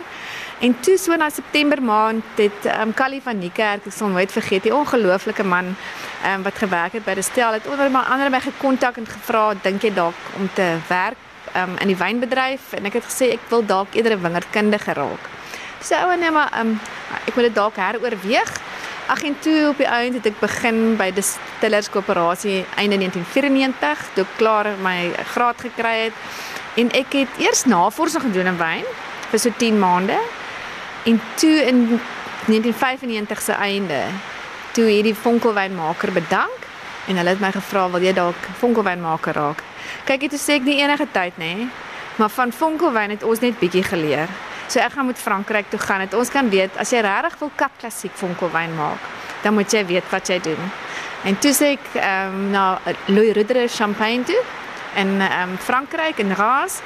En 0.59 0.79
toe 0.79 0.97
so 0.97 1.15
na 1.15 1.29
September 1.29 1.81
maand 1.81 2.23
het 2.35 2.65
ehm 2.65 2.81
um, 2.81 2.93
Callie 2.93 3.21
van 3.21 3.37
Niekerk, 3.37 3.85
ek 3.85 3.93
sal 3.93 4.09
nooit 4.09 4.31
vergeet, 4.31 4.63
die 4.65 4.73
ongelooflike 4.73 5.43
man 5.45 5.75
ehm 6.23 6.33
um, 6.33 6.43
wat 6.47 6.57
gewerk 6.57 6.95
het 6.97 7.03
by 7.05 7.13
die 7.13 7.25
stel 7.25 7.53
het 7.53 7.67
onder 7.69 7.91
my 7.93 8.01
ander 8.09 8.31
my 8.33 8.39
gekontak 8.41 8.97
en 8.97 9.05
gevra, 9.05 9.53
dink 9.61 9.85
jy 9.85 9.91
dalk 9.93 10.17
om 10.39 10.49
te 10.57 10.65
werk 10.89 11.19
ehm 11.53 11.69
um, 11.69 11.77
in 11.77 11.91
die 11.93 11.97
wynbedryf 11.99 12.73
en 12.73 12.89
ek 12.89 12.97
het 12.97 13.05
gesê 13.05 13.27
ek 13.35 13.45
wil 13.53 13.61
dalk 13.65 13.93
eerder 13.93 14.17
'n 14.17 14.21
wingerdkundige 14.21 14.93
raak. 14.97 15.29
Dis 15.77 15.91
ou 15.91 16.17
nee 16.17 16.31
maar 16.31 16.49
ehm 16.53 16.73
um, 16.73 16.79
ek 17.27 17.35
moet 17.35 17.45
dit 17.49 17.55
dalk 17.55 17.77
heroorweeg. 17.77 18.51
Ag 19.07 19.23
en 19.23 19.39
toe 19.39 19.69
op 19.69 19.77
die 19.77 19.87
einde 19.87 20.17
het 20.17 20.25
ek 20.25 20.39
begin 20.39 20.97
by 20.97 21.11
die 21.11 21.23
Stillers 21.23 21.89
Koöperasie 21.89 22.65
einde 22.75 22.97
1994, 22.97 24.09
toe 24.13 24.25
ek 24.25 24.37
klaar 24.37 24.73
my 24.81 25.13
graad 25.35 25.61
gekry 25.61 26.09
het 26.09 26.17
en 26.75 26.89
ek 26.91 27.13
het 27.13 27.29
eers 27.37 27.63
navorsing 27.65 28.25
gedoen 28.25 28.47
in 28.55 28.57
wyn 28.57 28.85
vir 29.29 29.39
so 29.39 29.53
10 29.57 29.79
maande. 29.79 30.17
En 31.07 31.21
toe 31.35 31.65
in 31.65 31.99
1995 32.45 33.41
se 33.41 33.51
einde, 33.51 34.01
toe 34.71 34.83
hierdie 34.83 35.15
fonkelwynmaker 35.15 36.11
bedank 36.11 36.65
en 37.07 37.15
hulle 37.15 37.29
het 37.29 37.39
my 37.39 37.51
gevra 37.55 37.85
wil 37.93 38.03
jy 38.03 38.11
dalk 38.13 38.49
fonkelwynmaker 38.59 39.37
raak. 39.39 39.61
Kyk, 40.03 40.25
dit 40.27 40.35
sê 40.41 40.57
ek 40.59 40.67
nie 40.67 40.81
enige 40.81 41.07
tyd 41.15 41.39
nê, 41.39 41.53
maar 42.19 42.33
van 42.35 42.51
fonkelwyn 42.51 43.15
het 43.15 43.23
ons 43.23 43.39
net 43.39 43.55
bietjie 43.61 43.85
geleer. 43.87 44.27
So 44.67 44.83
ek 44.83 44.97
gaan 44.97 45.07
met 45.07 45.23
Frankryk 45.23 45.71
toe 45.71 45.79
gaan. 45.79 46.03
Dit 46.03 46.17
ons 46.19 46.31
kan 46.33 46.51
weet 46.51 46.75
as 46.75 46.91
jy 46.91 46.99
regtig 47.07 47.39
wil 47.39 47.55
kap 47.55 47.79
klassiek 47.79 48.11
fonkelwyn 48.19 48.75
maak, 48.75 49.07
dan 49.45 49.55
moet 49.55 49.71
jy 49.71 49.85
weet 49.87 50.11
wat 50.11 50.27
jy 50.27 50.41
doen. 50.43 50.71
En 51.23 51.39
toe 51.39 51.55
sê 51.55 51.77
ek 51.77 51.87
ehm 51.95 52.35
um, 52.35 52.49
na 52.51 52.65
Louis 53.07 53.31
Rudder 53.39 53.71
Champagne 53.71 54.27
toe 54.27 54.41
in 54.99 55.21
ehm 55.21 55.55
um, 55.55 55.57
Frankryk 55.57 56.19
in 56.19 56.35
Reims 56.35 56.81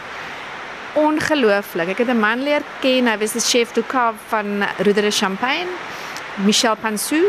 ongelooflik. 0.94 1.90
Ek 1.90 1.98
het 1.98 2.10
'n 2.10 2.20
man 2.20 2.44
leer 2.44 2.62
ken, 2.82 3.08
hy 3.08 3.18
was 3.18 3.32
die 3.32 3.42
chef 3.42 3.72
du 3.74 3.84
cave 3.88 4.18
van 4.28 4.64
Rue 4.78 4.94
de 4.94 5.12
Champagne, 5.12 5.72
Michel 6.36 6.76
Pansou. 6.76 7.24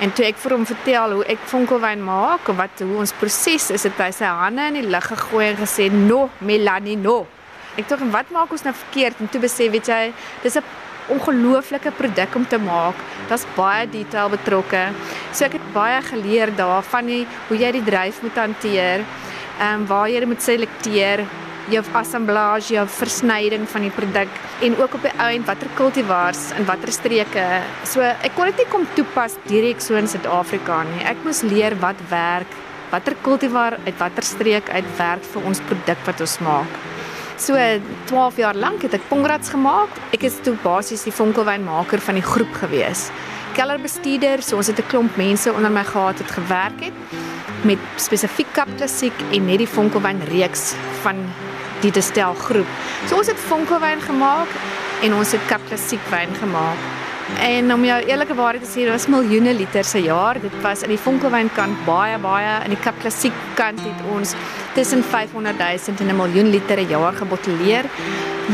En 0.00 0.12
toe 0.12 0.24
ek 0.24 0.36
vir 0.36 0.52
hom 0.52 0.66
vertel 0.66 1.12
hoe 1.12 1.24
ek 1.24 1.38
fonkelwyn 1.44 2.04
maak 2.04 2.48
en 2.48 2.56
wat 2.56 2.70
hoe 2.78 2.96
ons 2.96 3.12
proses 3.12 3.70
is, 3.70 3.82
het 3.82 3.98
hy 3.98 4.10
sy 4.10 4.24
hande 4.24 4.62
in 4.70 4.74
die 4.74 4.86
lug 4.86 5.06
gegooi 5.06 5.46
en 5.48 5.56
gesê, 5.56 5.90
"No, 5.90 6.30
Melanie, 6.38 6.96
no." 6.96 7.26
Ek 7.76 7.88
dink, 7.88 8.12
"Wat 8.12 8.30
maak 8.30 8.50
ons 8.50 8.62
nou 8.62 8.74
verkeerd?" 8.74 9.20
En 9.20 9.28
toe 9.28 9.40
besef 9.40 9.70
weet 9.70 9.86
jy, 9.86 10.12
dis 10.42 10.56
'n 10.56 10.62
ongelooflike 11.08 11.90
produk 11.90 12.34
om 12.34 12.46
te 12.46 12.58
maak. 12.58 12.94
Daar's 13.28 13.46
baie 13.56 13.88
detail 13.88 14.28
betrokke. 14.28 14.92
So 15.32 15.44
ek 15.44 15.52
het 15.52 15.72
baie 15.72 16.02
geleer 16.02 16.52
daarvan 16.56 17.26
hoe 17.48 17.56
jy 17.56 17.72
die 17.72 17.84
dryf 17.84 18.22
moet 18.22 18.36
hanteer, 18.36 19.04
ehm 19.58 19.74
um, 19.74 19.86
waar 19.86 20.08
jy 20.08 20.24
moet 20.24 20.42
selekteer, 20.42 21.24
jou 21.72 21.82
assemblage, 22.00 22.74
jou 22.74 22.84
versnyding 22.98 23.66
van 23.68 23.84
die 23.84 23.92
produk 23.92 24.40
en 24.64 24.76
ook 24.80 24.94
op 24.98 25.04
die 25.04 25.14
ount 25.24 25.46
watter 25.48 25.70
kultivars 25.78 26.48
in 26.58 26.66
watter 26.68 26.92
streke. 26.92 27.46
So 27.88 28.04
ek 28.04 28.34
kon 28.36 28.50
dit 28.50 28.62
nie 28.62 28.68
kom 28.72 28.86
toepas 28.96 29.36
direk 29.48 29.82
so 29.84 29.98
in 30.00 30.08
Suid-Afrika 30.08 30.82
nie. 30.88 31.04
Ek 31.08 31.20
moes 31.26 31.42
leer 31.46 31.76
wat 31.82 32.00
werk, 32.10 32.50
watter 32.92 33.16
kultivar 33.24 33.78
uit 33.84 33.96
watter 34.00 34.24
streek 34.24 34.70
uitwerk 34.72 35.24
vir 35.34 35.48
ons 35.50 35.60
produk 35.68 36.06
wat 36.08 36.24
ons 36.24 36.38
maak. 36.44 36.78
So 37.38 37.54
12 38.10 38.40
jaar 38.42 38.56
lank 38.58 38.82
het 38.82 38.96
ek 38.98 39.08
Pongrats 39.10 39.52
gemaak. 39.52 39.92
Ek 40.16 40.24
is 40.26 40.40
toe 40.42 40.56
basies 40.64 41.04
die 41.06 41.14
fonkelwynmaker 41.14 42.02
van 42.02 42.18
die 42.18 42.26
groep 42.26 42.50
gewees. 42.64 43.08
Kellerbestuurder, 43.54 44.42
so 44.42 44.56
ons 44.56 44.70
het 44.70 44.78
'n 44.78 44.88
klomp 44.90 45.16
mense 45.16 45.52
onder 45.52 45.70
my 45.70 45.84
gehad 45.84 46.18
wat 46.18 46.30
gewerk 46.30 46.80
het 46.80 46.96
met 47.64 47.78
spesifiek 47.96 48.46
kap 48.54 48.68
klassiek 48.76 49.14
en 49.32 49.46
net 49.46 49.58
die 49.58 49.66
fonkelwyn 49.66 50.20
reeks 50.30 50.74
van 51.02 51.16
die 51.80 51.92
destel 51.94 52.34
groep. 52.34 52.70
So 53.06 53.16
ons 53.16 53.30
het 53.30 53.36
fonkelwyn 53.48 54.00
gemaak 54.00 54.48
en 55.02 55.14
ons 55.14 55.32
het 55.32 55.44
kap 55.50 55.62
klassiek 55.68 56.02
wyn 56.10 56.34
gemaak. 56.40 56.88
En 57.36 57.72
om 57.72 57.84
jou 57.84 57.98
eerlike 58.08 58.34
waarheid 58.34 58.64
te 58.64 58.70
sê, 58.70 58.84
dit 58.86 58.92
was 58.92 59.06
miljoene 59.12 59.52
liters 59.54 59.90
per 59.92 60.00
jaar. 60.00 60.40
Dit 60.40 60.54
was 60.64 60.82
in 60.86 60.94
die 60.94 61.00
fonkelwyn 61.00 61.50
kant 61.52 61.76
baie 61.84 62.16
baie 62.18 62.54
in 62.64 62.72
die 62.72 62.80
kap 62.80 62.96
klassiek 63.02 63.36
kant 63.58 63.82
het 63.84 64.06
ons 64.14 64.32
tussen 64.74 65.04
500 65.04 65.58
000 65.58 66.00
en 66.00 66.08
'n 66.08 66.16
miljoen 66.16 66.50
liter 66.50 66.76
per 66.76 66.88
jaar 66.88 67.12
gebotteleer. 67.12 67.84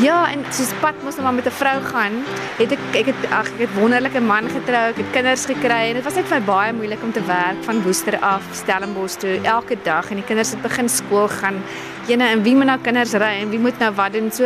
Ja, 0.02 0.26
en 0.26 0.40
soos 0.50 0.72
pad 0.80 0.94
mos 1.04 1.14
nou 1.14 1.22
maar 1.22 1.34
met 1.34 1.46
'n 1.46 1.50
vrou 1.50 1.80
gaan, 1.82 2.24
het 2.58 2.72
ek 2.72 2.78
ek 2.92 3.06
het 3.06 3.30
ag 3.30 3.46
ek 3.46 3.58
het 3.58 3.74
wonderlike 3.74 4.20
man 4.20 4.48
getrou, 4.48 4.88
ek 4.90 4.96
het 4.96 5.10
kinders 5.12 5.44
gekry 5.46 5.88
en 5.88 5.94
dit 5.94 6.04
was 6.04 6.14
net 6.14 6.26
vir 6.26 6.40
my 6.40 6.44
baie 6.44 6.72
moeilik 6.72 7.02
om 7.02 7.12
te 7.12 7.24
werk 7.26 7.62
van 7.62 7.82
Woester 7.82 8.18
af 8.18 8.42
Stellenbosch 8.52 9.16
toe 9.16 9.38
elke 9.42 9.76
dag 9.82 10.10
en 10.10 10.16
die 10.16 10.24
kinders 10.24 10.50
het 10.50 10.62
begin 10.62 10.88
skool 10.88 11.28
gaan. 11.28 11.62
Jene 12.04 12.26
en 12.34 12.42
wie 12.44 12.52
moet 12.52 12.68
nou 12.68 12.76
kinders 12.84 13.14
ry 13.16 13.38
en 13.40 13.48
wie 13.48 13.58
moet 13.58 13.78
nou 13.80 13.88
wat 13.96 14.12
doen? 14.12 14.26
So 14.32 14.44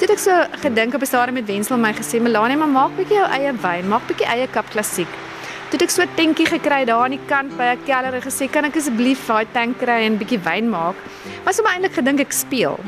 toe 0.00 0.08
ek 0.12 0.20
so 0.22 0.32
gedink 0.62 0.94
op 0.94 1.02
'n 1.02 1.06
stadium 1.06 1.34
met 1.34 1.46
Wensel 1.46 1.76
my 1.76 1.92
gesê, 1.92 2.20
"Melanie, 2.20 2.56
maar 2.56 2.68
maak 2.68 2.96
bietjie 2.96 3.18
jou 3.20 3.28
eie 3.28 3.52
wyn, 3.52 3.88
maak 3.88 4.06
bietjie 4.06 4.26
eie 4.26 4.46
kap 4.48 4.64
klassiek." 4.70 5.12
Toe 5.70 5.80
ek 5.82 5.90
so 5.90 6.02
'n 6.02 6.08
tentjie 6.16 6.46
gekry 6.46 6.84
daar 6.84 7.04
aan 7.04 7.10
die 7.10 7.26
kant 7.26 7.56
by 7.56 7.64
'n 7.74 7.84
keller 7.84 8.14
en 8.14 8.22
gesê, 8.22 8.50
"Kan 8.50 8.64
ek 8.64 8.76
asseblief 8.76 9.26
daai 9.26 9.46
tank 9.52 9.78
kry 9.78 10.06
en 10.06 10.18
bietjie 10.18 10.38
wyn 10.42 10.70
maak?" 10.70 10.94
Maar 11.44 11.54
so 11.54 11.62
maar 11.62 11.72
eintlik 11.74 11.94
gedink 11.94 12.20
ek 12.20 12.32
speel. 12.32 12.78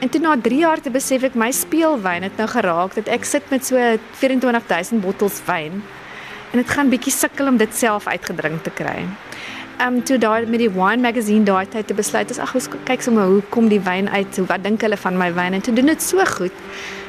En 0.00 0.08
toe 0.08 0.20
na 0.20 0.36
3 0.36 0.58
jaar 0.58 0.80
te 0.80 0.90
besef 0.90 1.22
ek 1.22 1.34
my 1.34 1.50
speelwyn 1.50 2.22
het 2.22 2.36
nou 2.36 2.48
geraak 2.48 2.94
dat 2.94 3.08
ek 3.08 3.24
sit 3.24 3.50
met 3.50 3.64
so 3.64 3.76
24000 4.20 5.00
bottels 5.00 5.40
wyn. 5.46 5.82
En 6.52 6.58
dit 6.58 6.70
gaan 6.70 6.90
bietjie 6.90 7.12
sukkel 7.12 7.46
om 7.46 7.56
dit 7.56 7.74
self 7.74 8.06
uitgedrink 8.06 8.62
te 8.62 8.70
kry. 8.70 9.06
Um 9.82 10.02
toe 10.02 10.18
daai 10.18 10.46
met 10.46 10.60
die 10.62 10.70
wine 10.70 11.02
magazine 11.02 11.44
daai 11.44 11.66
tyd 11.70 11.86
te 11.86 11.94
besluit 11.94 12.30
is 12.30 12.38
ag 12.38 12.54
ons 12.54 12.68
kyk 12.88 13.02
sommer 13.02 13.26
hoe 13.30 13.42
kom 13.54 13.68
die 13.68 13.80
wyn 13.80 14.08
uit, 14.08 14.38
wat 14.48 14.62
dink 14.64 14.82
hulle 14.84 14.96
van 14.96 15.18
my 15.18 15.30
wyn 15.34 15.56
en 15.56 15.64
toe 15.64 15.74
doen 15.74 15.90
dit 15.90 16.02
so 16.02 16.24
goed. 16.36 16.54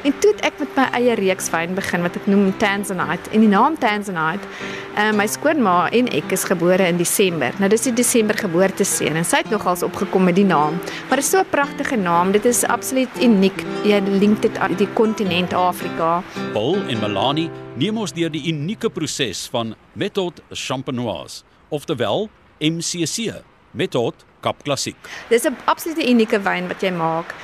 En 0.06 0.14
toe 0.22 0.30
het 0.30 0.42
ek 0.46 0.60
met 0.62 0.76
my 0.78 0.84
eie 0.94 1.14
reeks 1.18 1.48
wyn 1.50 1.74
begin 1.74 2.04
wat 2.06 2.14
ek 2.18 2.28
noem 2.30 2.52
Tanzanite. 2.62 3.30
En 3.34 3.42
die 3.42 3.50
naam 3.50 3.74
Tanzanite, 3.80 4.46
um, 4.94 5.16
my 5.18 5.26
skoonma 5.26 5.88
en 5.96 6.10
ek 6.14 6.30
is 6.36 6.44
gebore 6.46 6.86
in 6.86 7.00
Desember. 7.00 7.56
Nou 7.58 7.70
dis 7.72 7.88
die 7.88 7.94
Desember 7.96 8.38
geboorteseën 8.38 9.18
en 9.18 9.26
sy 9.26 9.42
het 9.42 9.50
nogals 9.50 9.82
opgekom 9.86 10.28
met 10.28 10.38
die 10.38 10.46
naam. 10.46 10.78
Maar 11.08 11.22
dit 11.22 11.26
is 11.26 11.30
so 11.30 11.42
'n 11.42 11.50
pragtige 11.50 11.96
naam. 11.96 12.32
Dit 12.32 12.44
is 12.44 12.62
absoluut 12.64 13.10
uniek. 13.20 13.64
Jy 13.84 14.00
link 14.20 14.42
dit 14.42 14.58
aan 14.58 14.74
die 14.74 14.88
kontinent 14.94 15.52
Afrika. 15.54 16.22
Paul 16.52 16.76
en 16.88 17.00
Melanie 17.00 17.50
neem 17.74 17.98
ons 17.98 18.12
deur 18.12 18.30
die 18.30 18.46
unieke 18.52 18.90
proses 18.90 19.48
van 19.50 19.74
Méthode 19.92 20.40
Champenoise, 20.50 21.42
oftewel 21.68 22.30
MCC, 22.60 23.42
Méthode 23.72 24.24
Kap 24.40 24.62
Klassiek. 24.62 24.96
Dis 25.28 25.44
'n 25.44 25.56
absolute 25.64 26.08
unieke 26.08 26.40
wyn 26.42 26.68
wat 26.68 26.82
jy 26.82 26.90
maak. 26.90 27.34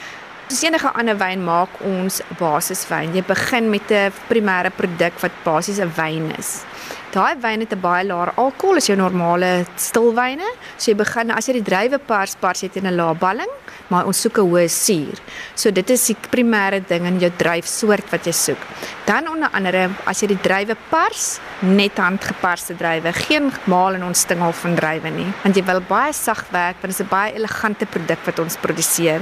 Soos 0.49 0.63
enige 0.63 0.93
ander 0.95 1.17
wyn 1.17 1.45
maak 1.45 1.69
ons 1.81 2.21
basiswyn. 2.39 3.15
Jy 3.15 3.23
begin 3.23 3.71
met 3.71 3.91
'n 3.91 4.13
primêre 4.29 4.71
produk 4.71 5.13
wat 5.21 5.33
basies 5.45 5.79
'n 5.79 5.93
wyn 5.97 6.33
is. 6.39 6.65
Daai 7.13 7.37
wyn 7.41 7.61
het 7.61 7.73
'n 7.73 7.81
baie 7.81 8.05
laer 8.05 8.33
alkohol 8.37 8.77
as 8.77 8.87
jou 8.87 8.97
normale 8.97 9.67
stilwyne. 9.77 10.49
So 10.77 10.91
jy 10.91 10.97
begin 10.97 11.31
as 11.31 11.47
jy 11.47 11.53
die 11.53 11.63
druiwe 11.71 11.99
pars, 11.99 12.37
pars 12.37 12.63
jy 12.63 12.71
in 12.75 12.87
'n 12.87 12.97
lae 12.97 13.15
balling 13.15 13.62
maar 13.93 14.09
ons 14.09 14.21
soek 14.25 14.39
'n 14.39 14.49
hoë 14.49 14.69
suur. 14.69 15.19
So 15.55 15.71
dit 15.71 15.91
is 15.91 16.07
die 16.07 16.17
primêre 16.31 16.81
ding 16.81 17.05
in 17.07 17.19
jou 17.19 17.31
druifsoort 17.37 18.11
wat 18.11 18.25
jy 18.27 18.33
soek. 18.33 18.63
Dan 19.05 19.29
onder 19.29 19.51
andere 19.53 19.91
as 20.07 20.21
jy 20.21 20.29
die 20.29 20.41
druiwe 20.41 20.77
pars, 20.89 21.39
net 21.61 21.99
handgeparste 21.99 22.75
druiwe, 22.75 23.13
geen 23.13 23.53
maal 23.65 23.95
en 23.95 24.05
ontstingel 24.05 24.53
van 24.53 24.75
druiwe 24.75 25.11
nie, 25.11 25.33
want 25.43 25.57
jy 25.57 25.65
wil 25.65 25.81
baie 25.81 26.13
sag 26.13 26.45
werk, 26.51 26.77
want 26.81 26.97
dit 26.97 27.01
is 27.01 27.01
'n 27.01 27.09
baie 27.09 27.35
elegante 27.35 27.87
produk 27.87 28.19
wat 28.25 28.39
ons 28.39 28.57
produseer. 28.57 29.21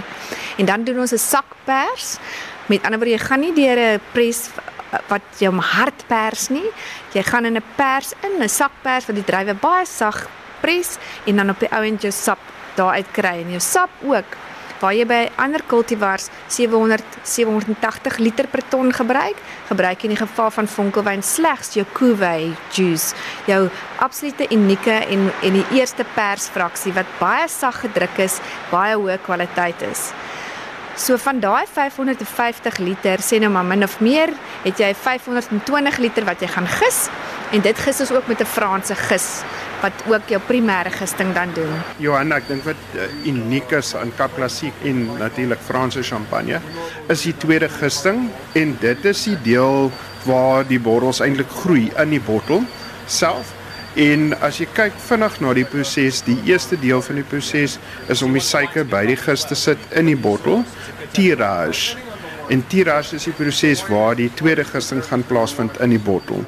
En 0.58 0.64
dan 0.66 0.84
doen 0.84 1.00
ons 1.00 1.12
'n 1.12 1.18
sakpers. 1.18 2.18
Met 2.66 2.82
ander 2.84 2.98
woorde, 2.98 3.16
jy 3.16 3.18
gaan 3.18 3.40
nie 3.40 3.54
deur 3.54 3.78
'n 3.78 4.00
pres 4.12 4.50
wat 5.08 5.22
jou 5.38 5.54
hart 5.60 6.04
pers 6.06 6.48
nie. 6.48 6.70
Jy 7.12 7.22
gaan 7.22 7.44
in 7.44 7.56
'n 7.56 7.64
pers 7.76 8.12
in, 8.22 8.42
'n 8.42 8.48
sakpers 8.48 9.06
wat 9.06 9.16
die 9.16 9.24
druiwe 9.24 9.54
baie 9.54 9.86
sag 9.86 10.28
pres 10.60 10.98
en 11.26 11.36
dan 11.36 11.50
op 11.50 11.58
die 11.58 11.70
ou 11.72 11.82
end 11.84 12.02
jou 12.02 12.12
sap 12.12 12.38
daar 12.74 12.94
uit 12.94 13.10
kry 13.12 13.40
en 13.42 13.50
jou 13.50 13.60
sap 13.60 13.90
ook 14.02 14.36
waar 14.80 14.94
jy 14.96 15.04
by 15.08 15.20
ander 15.40 15.62
kultivars 15.68 16.28
700 16.48 17.20
780 17.22 18.18
liter 18.18 18.48
per 18.50 18.62
ton 18.72 18.92
gebruik, 18.92 19.38
gebruik 19.68 20.04
in 20.04 20.14
die 20.14 20.20
geval 20.20 20.50
van 20.56 20.68
vonkelwyn 20.68 21.22
slegs 21.22 21.74
jou 21.76 21.84
Cuvée 21.96 22.50
juice, 22.72 23.14
jou 23.46 23.68
absolute 24.00 24.48
unieke 24.50 24.96
en 25.06 25.28
en 25.42 25.58
die 25.60 25.66
eerste 25.78 26.06
persfraksie 26.16 26.94
wat 26.96 27.18
baie 27.20 27.48
sag 27.48 27.82
gedruk 27.84 28.18
is, 28.18 28.40
baie 28.72 28.96
hoë 28.96 29.20
kwaliteit 29.26 29.82
is. 29.90 30.10
So 31.00 31.16
van 31.16 31.38
daai 31.40 31.64
550 31.64 32.78
liter, 32.84 33.22
sê 33.24 33.38
nou 33.40 33.48
maar 33.52 33.64
min 33.64 33.86
of 33.86 34.00
meer, 34.04 34.32
het 34.64 34.80
jy 34.82 34.90
520 34.94 36.00
liter 36.02 36.26
wat 36.28 36.42
jy 36.42 36.50
gaan 36.50 36.68
gis 36.68 37.06
en 37.50 37.62
dit 37.64 37.78
gis 37.78 38.00
ons 38.00 38.12
ook 38.12 38.26
met 38.26 38.40
'n 38.40 38.46
Franse 38.46 38.94
gis 38.94 39.42
wat 39.80 39.92
ook 40.06 40.28
jou 40.28 40.40
primêre 40.46 40.90
gisting 40.90 41.34
dan 41.34 41.48
doen. 41.54 41.72
Johanna, 41.96 42.36
ek 42.36 42.48
dink 42.48 42.64
wat 42.64 42.82
uh, 42.94 43.02
uniek 43.24 43.70
is 43.70 43.94
aan 43.96 44.12
Cap 44.16 44.34
Klassiek 44.34 44.74
en 44.84 45.08
natuurlik 45.18 45.58
Franse 45.64 46.02
champagne 46.02 46.60
is 47.08 47.22
die 47.22 47.36
tweede 47.36 47.68
gisting 47.68 48.28
en 48.52 48.76
dit 48.80 49.04
is 49.04 49.22
die 49.24 49.38
deel 49.42 49.90
waar 50.24 50.66
die 50.66 50.80
bottels 50.80 51.20
eintlik 51.20 51.50
groei 51.50 51.90
in 51.96 52.10
die 52.10 52.20
bottel 52.20 52.62
self. 53.06 53.54
En 53.94 54.36
as 54.40 54.60
jy 54.60 54.68
kyk 54.72 54.92
vinnig 55.08 55.40
na 55.40 55.52
die 55.54 55.64
proses, 55.64 56.22
die 56.22 56.38
eerste 56.44 56.78
deel 56.78 57.02
van 57.02 57.14
die 57.14 57.26
proses 57.26 57.78
is 58.06 58.22
om 58.22 58.32
die 58.32 58.44
suiker 58.44 58.84
by 58.84 59.06
die 59.06 59.16
gist 59.16 59.48
te 59.48 59.54
sit 59.54 59.78
in 59.90 60.06
die 60.06 60.16
bottel, 60.16 60.64
tirage. 61.12 61.96
En 62.50 62.62
tirage 62.66 63.16
is 63.16 63.24
die 63.24 63.34
proses 63.34 63.82
waar 63.88 64.14
die 64.14 64.30
tweede 64.34 64.64
gisting 64.64 65.02
gaan 65.04 65.24
plaasvind 65.26 65.80
in 65.80 65.90
die 65.90 65.98
bottel. 65.98 66.44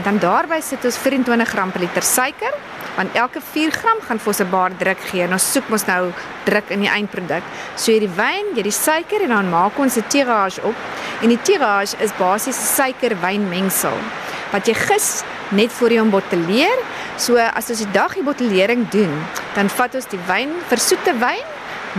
Dan 0.00 0.18
daarbey 0.18 0.60
sit 0.64 0.84
ons 0.84 0.96
24 0.96 1.48
gram 1.48 1.70
per 1.70 1.80
liter 1.84 2.02
suiker, 2.02 2.54
want 2.96 3.14
elke 3.16 3.40
4 3.44 3.70
gram 3.70 4.00
gaan 4.06 4.18
vir 4.18 4.32
ons 4.32 4.40
'n 4.40 4.50
baar 4.50 4.72
druk 4.78 5.00
gee. 5.10 5.22
En 5.22 5.32
ons 5.32 5.52
soek 5.52 5.68
mos 5.68 5.84
nou 5.86 6.12
druk 6.44 6.70
in 6.70 6.80
die 6.80 6.88
eindproduk. 6.88 7.42
So 7.76 7.92
jy 7.92 7.98
die 7.98 8.14
wyn, 8.16 8.56
jy 8.56 8.62
die 8.62 8.70
suiker 8.70 9.22
en 9.22 9.28
dan 9.28 9.50
maak 9.50 9.78
ons 9.78 9.96
'n 9.96 10.04
tirage 10.08 10.62
op. 10.62 10.74
En 11.20 11.28
die 11.28 11.42
tirage 11.42 11.96
is 12.00 12.10
basies 12.18 12.56
'n 12.56 12.74
suiker-wynmengsel 12.76 13.98
wat 14.52 14.66
jy 14.66 14.74
gis 14.74 15.22
net 15.50 15.72
voor 15.72 15.90
jy 15.90 15.98
hom 15.98 16.10
botteleer. 16.10 16.78
So 17.16 17.36
as 17.36 17.70
ons 17.70 17.78
die 17.78 17.92
dag 17.92 18.14
die 18.14 18.22
bottelering 18.22 18.88
doen, 18.88 19.12
dan 19.54 19.68
vat 19.68 19.94
ons 19.94 20.06
die 20.06 20.20
wyn, 20.26 20.50
versoete 20.68 21.14
wyn 21.18 21.44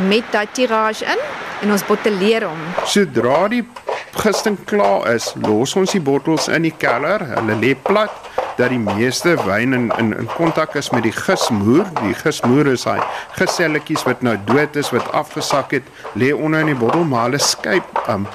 met 0.10 0.24
daai 0.32 0.48
tirage 0.52 1.06
in 1.06 1.22
en 1.62 1.72
ons 1.72 1.86
botteleer 1.86 2.48
hom. 2.48 2.60
Sodra 2.86 3.48
die 3.48 3.64
gisting 4.22 4.58
klaar 4.70 5.08
is, 5.14 5.32
los 5.42 5.76
ons 5.80 5.92
die 5.92 6.02
bottels 6.02 6.48
in 6.48 6.68
die 6.68 6.74
keller. 6.78 7.24
Hulle 7.34 7.58
lê 7.62 7.74
plat 7.76 8.14
dat 8.58 8.70
die 8.70 8.82
meeste 8.82 9.36
wyn 9.48 9.74
in 9.74 9.92
in 9.98 10.14
in 10.18 10.30
kontak 10.38 10.76
is 10.76 10.92
met 10.94 11.04
die 11.04 11.16
gismoer. 11.16 11.90
Die 12.02 12.14
gismoer 12.14 12.70
is 12.74 12.86
daai 12.88 13.02
geselletjies 13.38 14.06
wat 14.06 14.22
nou 14.22 14.36
dood 14.46 14.76
is, 14.76 14.92
wat 14.94 15.12
afgesak 15.12 15.72
het, 15.72 15.88
lê 16.14 16.34
onder 16.34 16.60
in 16.60 16.74
die 16.74 16.80
bottel, 16.80 17.04
maar 17.04 17.30
hulle 17.30 17.42
skyp 17.42 18.04
um 18.08 18.28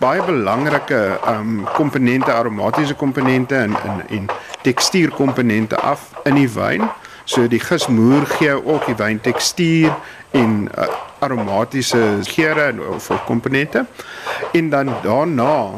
baie 0.00 0.22
belangrike 0.22 1.18
um 1.28 1.64
komponente, 1.76 2.32
aromatiese 2.32 2.94
komponente 2.94 3.56
en 3.56 3.76
en 3.84 4.04
en 4.08 4.30
tekstuurkomponente 4.62 5.76
af 5.76 6.10
in 6.24 6.34
die 6.34 6.50
wyn. 6.52 6.88
So 7.24 7.48
die 7.48 7.60
gismoer 7.60 8.26
gee 8.38 8.54
ook 8.54 8.86
die 8.86 8.96
wyn 8.96 9.20
tekstuur 9.20 9.92
en 10.30 10.68
uh, 10.78 10.86
aromatiese 11.18 12.18
geure 12.22 12.74
of 12.94 13.10
komponente. 13.24 13.86
En 14.52 14.70
dan 14.70 14.94
daarna 15.02 15.74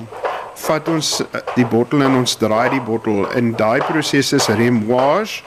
vat 0.55 0.88
ons 0.88 1.20
uh, 1.20 1.40
die 1.55 1.66
bottel 1.66 2.03
en 2.03 2.18
ons 2.18 2.37
draai 2.37 2.68
die 2.74 2.83
bottel 2.83 3.27
in 3.38 3.53
daai 3.59 3.81
proses 3.87 4.33
is 4.33 4.48
remoage 4.59 5.42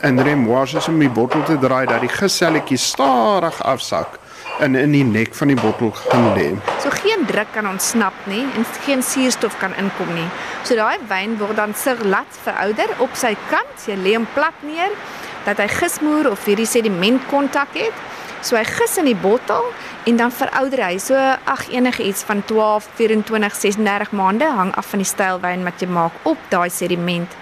en 0.00 0.22
remoage 0.22 0.78
is 0.78 0.88
om 0.88 0.98
die 0.98 1.10
bottel 1.10 1.42
te 1.46 1.58
draai 1.58 1.86
dat 1.86 2.02
die 2.02 2.10
geselletjies 2.12 2.88
stadig 2.94 3.62
afsak 3.62 4.18
en 4.62 4.74
in 4.74 4.94
die 4.94 5.04
nek 5.06 5.34
van 5.38 5.52
die 5.52 5.58
bottel 5.58 5.92
gaan 5.94 6.32
lê. 6.34 6.48
So 6.82 6.90
geen 6.90 7.24
druk 7.26 7.52
kan 7.54 7.68
ontsnap 7.70 8.14
nie 8.30 8.42
en 8.58 8.66
geen 8.86 9.02
suurstof 9.02 9.58
kan 9.62 9.74
inkom 9.78 10.10
nie. 10.14 10.26
So 10.66 10.78
daai 10.78 10.98
wyn 11.10 11.36
word 11.38 11.58
dan 11.58 11.74
serlat 11.78 12.40
verouder 12.42 12.94
op 13.04 13.14
sy 13.18 13.34
kant, 13.52 13.86
jy 13.86 13.98
lê 13.98 14.16
hom 14.18 14.26
plat 14.34 14.66
neer 14.66 14.94
dat 15.46 15.62
hy 15.62 15.68
gismoer 15.70 16.32
of 16.32 16.44
hierdie 16.44 16.68
sediment 16.68 17.22
kontak 17.30 17.70
het. 17.78 18.06
So 18.40 18.56
hy 18.56 18.64
gis 18.64 18.96
in 19.00 19.08
die 19.08 19.18
bottel 19.18 19.64
en 20.06 20.16
dan 20.16 20.32
verouder 20.32 20.84
hy. 20.84 20.98
So 21.02 21.14
ag 21.16 21.66
enige 21.72 22.04
iets 22.06 22.22
van 22.28 22.44
12, 22.46 22.88
24, 22.94 23.54
36 23.54 24.12
maande 24.12 24.46
hang 24.60 24.72
af 24.78 24.92
van 24.92 25.02
die 25.02 25.08
styl 25.08 25.40
wyn 25.42 25.66
wat 25.66 25.82
jy 25.82 25.88
maak 25.90 26.14
op 26.28 26.38
daai 26.52 26.70
sediment. 26.70 27.34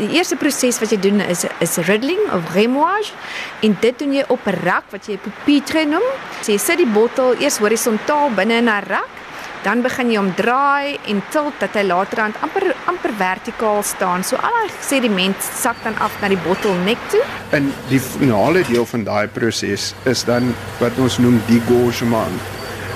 Die 0.00 0.10
eerste 0.16 0.36
proses 0.36 0.80
wat 0.82 0.90
jy 0.90 0.98
doen 0.98 1.22
is 1.22 1.44
is 1.62 1.78
riddling 1.86 2.20
of 2.34 2.50
remoage 2.54 3.14
en 3.62 3.76
dit 3.80 3.98
doen 3.98 4.12
jy 4.18 4.24
op 4.28 4.46
'n 4.46 4.58
rak 4.64 4.90
wat 4.90 5.06
jy 5.06 5.18
pupitre 5.18 5.84
noem. 5.84 6.06
So 6.42 6.52
jy 6.52 6.58
sit 6.58 6.78
die 6.78 6.92
bottel 6.98 7.38
eers 7.38 7.58
horisontaal 7.58 8.30
binne 8.34 8.58
in 8.58 8.68
'n 8.68 8.84
rak 8.88 9.19
dan 9.64 9.82
begin 9.84 10.10
jy 10.12 10.16
hom 10.16 10.30
draai 10.38 10.96
en 11.12 11.20
tilt 11.32 11.58
dat 11.60 11.74
hy 11.76 11.82
later 11.84 12.22
aan 12.24 12.34
amper 12.44 12.70
amper 12.88 13.12
vertikaal 13.18 13.82
staan. 13.84 14.24
So 14.24 14.40
al 14.40 14.70
die 14.70 14.78
sediment 14.84 15.36
sak 15.44 15.82
dan 15.84 15.98
af 16.00 16.16
na 16.22 16.30
die 16.32 16.40
bottelnek 16.46 17.00
toe. 17.12 17.20
En 17.56 17.72
die 17.90 18.00
finale 18.00 18.64
deel 18.68 18.86
van 18.88 19.04
daai 19.04 19.28
proses 19.28 19.92
is 20.08 20.24
dan 20.24 20.54
wat 20.80 20.96
ons 20.98 21.18
noem 21.20 21.40
degorgement. 21.48 22.40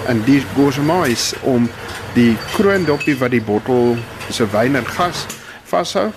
En 0.09 0.21
degorgement 0.25 1.09
is 1.09 1.33
om 1.43 1.69
die 2.15 2.33
kroondopie 2.55 3.17
wat 3.21 3.35
die 3.35 3.45
bottel 3.45 3.97
se 4.31 4.47
wyn 4.53 4.77
en 4.81 4.87
gas 4.97 5.27
vashou 5.69 6.11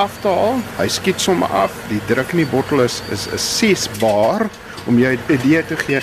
af 0.00 0.18
te 0.20 0.28
haal. 0.28 0.60
Hy 0.78 0.88
skiet 0.90 1.22
sommer 1.22 1.48
af. 1.54 1.72
Die 1.88 2.00
druk 2.08 2.34
in 2.34 2.42
die 2.42 2.50
bottel 2.50 2.84
is 2.84 3.00
is 3.14 3.28
'n 3.30 3.38
6 3.38 3.88
bar 4.00 4.48
om 4.86 4.98
jou 4.98 5.12
'n 5.12 5.32
idee 5.32 5.64
te 5.66 5.76
gee 5.76 6.00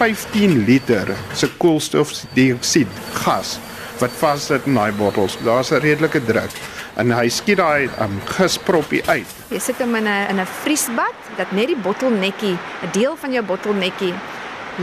15 0.00 0.64
liter 0.64 1.10
se 1.36 1.48
koolstofdioksied 1.60 2.88
gas 3.20 3.58
wat 4.00 4.12
vassit 4.16 4.64
in 4.64 4.78
daai 4.78 4.92
bottels. 4.96 5.36
Daar's 5.44 5.70
'n 5.72 5.82
redelike 5.84 6.24
druk 6.24 6.52
en 6.96 7.12
hy 7.12 7.28
skiet 7.28 7.58
daai 7.60 7.90
um, 8.00 8.20
gisproppie 8.24 9.02
uit. 9.06 9.28
Jy 9.50 9.58
sit 9.58 9.76
hom 9.78 9.94
in 9.94 10.08
'n 10.08 10.28
in 10.30 10.40
'n 10.40 10.46
vriesbad 10.62 11.16
dat 11.36 11.52
net 11.52 11.66
die 11.66 11.76
bottelnetjie, 11.76 12.56
'n 12.56 12.90
deel 12.92 13.16
van 13.16 13.32
jou 13.32 13.44
bottelnetjie 13.44 14.14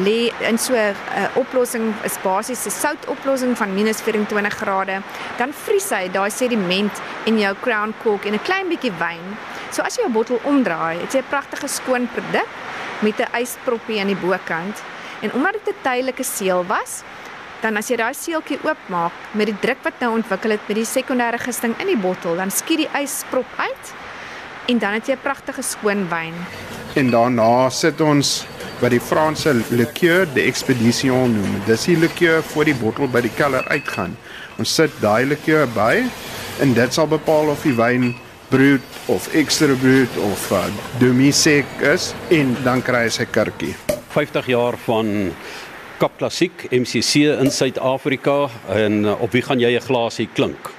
lê 0.06 0.32
in 0.50 0.58
so 0.58 0.74
'n 0.74 0.94
uh, 0.94 1.26
oplossing 1.34 1.94
is 2.04 2.18
basies 2.22 2.66
'n 2.66 2.70
soutoplossing 2.70 3.58
van 3.58 3.74
-24 3.74 4.54
grade. 4.54 5.02
Dan 5.38 5.54
vries 5.54 5.90
hy 5.90 6.10
daai 6.12 6.30
sediment 6.30 6.94
in 7.26 7.40
jou 7.40 7.56
crown 7.62 7.94
cork 8.04 8.26
en 8.26 8.34
'n 8.34 8.42
klein 8.44 8.68
bietjie 8.68 8.94
wyn. 9.00 9.38
So 9.72 9.82
as 9.82 9.96
jy 9.96 10.02
jou 10.02 10.12
bottel 10.12 10.40
omdraai, 10.44 11.00
het 11.02 11.14
jy 11.14 11.20
'n 11.20 11.30
pragtige 11.30 11.68
skoon 11.68 12.08
produk 12.14 12.50
met 13.00 13.20
'n 13.20 13.42
ysproppie 13.42 14.00
aan 14.00 14.14
die 14.14 14.22
bokant. 14.22 14.78
En 15.22 15.34
omdat 15.34 15.54
dit 15.54 15.74
'n 15.74 15.82
tydelike 15.82 16.24
seël 16.24 16.66
was, 16.66 17.02
dan 17.62 17.78
as 17.78 17.88
jy 17.90 17.96
daai 17.98 18.14
seeltjie 18.14 18.60
oopmaak 18.64 19.12
met 19.32 19.46
die 19.46 19.60
druk 19.60 19.82
wat 19.84 20.00
nou 20.00 20.14
ontwikkel 20.14 20.52
het 20.52 20.68
met 20.68 20.78
die 20.78 20.86
sekondêre 20.86 21.38
gisting 21.38 21.74
in 21.80 21.88
die 21.88 21.98
bottel, 21.98 22.36
dan 22.36 22.52
skiet 22.52 22.78
die 22.78 23.02
ysprop 23.02 23.50
uit 23.58 23.94
en 24.68 24.78
dan 24.78 24.94
het 24.94 25.08
jy 25.08 25.14
'n 25.14 25.24
pragtige 25.24 25.62
skoon 25.62 26.10
wyn. 26.10 26.34
en 26.98 27.10
daarna 27.14 27.70
sit 27.70 28.02
ons 28.02 28.46
wat 28.82 28.94
die 28.94 29.02
Franse 29.02 29.54
liqueur 29.70 30.28
de 30.34 30.42
expedition 30.42 31.34
noem. 31.34 31.58
Dis 31.66 31.86
die 31.90 31.98
liqueur 31.98 32.44
voor 32.44 32.66
die 32.70 32.76
bottel 32.78 33.10
by 33.14 33.22
die 33.26 33.34
keller 33.38 33.66
uitgaan. 33.74 34.18
Ons 34.58 34.74
sit 34.80 34.94
daai 35.02 35.26
liqueur 35.26 35.68
by 35.76 36.04
en 36.62 36.74
dit 36.74 36.94
sal 36.94 37.10
bepaal 37.10 37.54
of 37.54 37.66
die 37.66 37.76
wyn 37.78 38.16
brut 38.50 39.02
of 39.14 39.28
extra 39.34 39.76
brut 39.82 40.22
of 40.30 40.52
uh, 40.52 40.64
demi 41.02 41.32
sec 41.32 41.66
is 41.82 42.14
en 42.34 42.56
dan 42.64 42.82
kry 42.82 43.06
hy 43.08 43.14
sy 43.14 43.30
kurkie. 43.30 43.87
50 44.18 44.48
jaar 44.50 44.74
van 44.78 45.34
Kap 45.98 46.16
Klassiek 46.18 46.64
MCC 46.74 47.28
in 47.38 47.52
Suid-Afrika 47.54 48.48
en 48.74 49.04
uh, 49.06 49.12
op 49.22 49.32
wie 49.32 49.44
gaan 49.46 49.60
jy 49.62 49.76
'n 49.78 49.86
glasie 49.86 50.26
klink? 50.34 50.72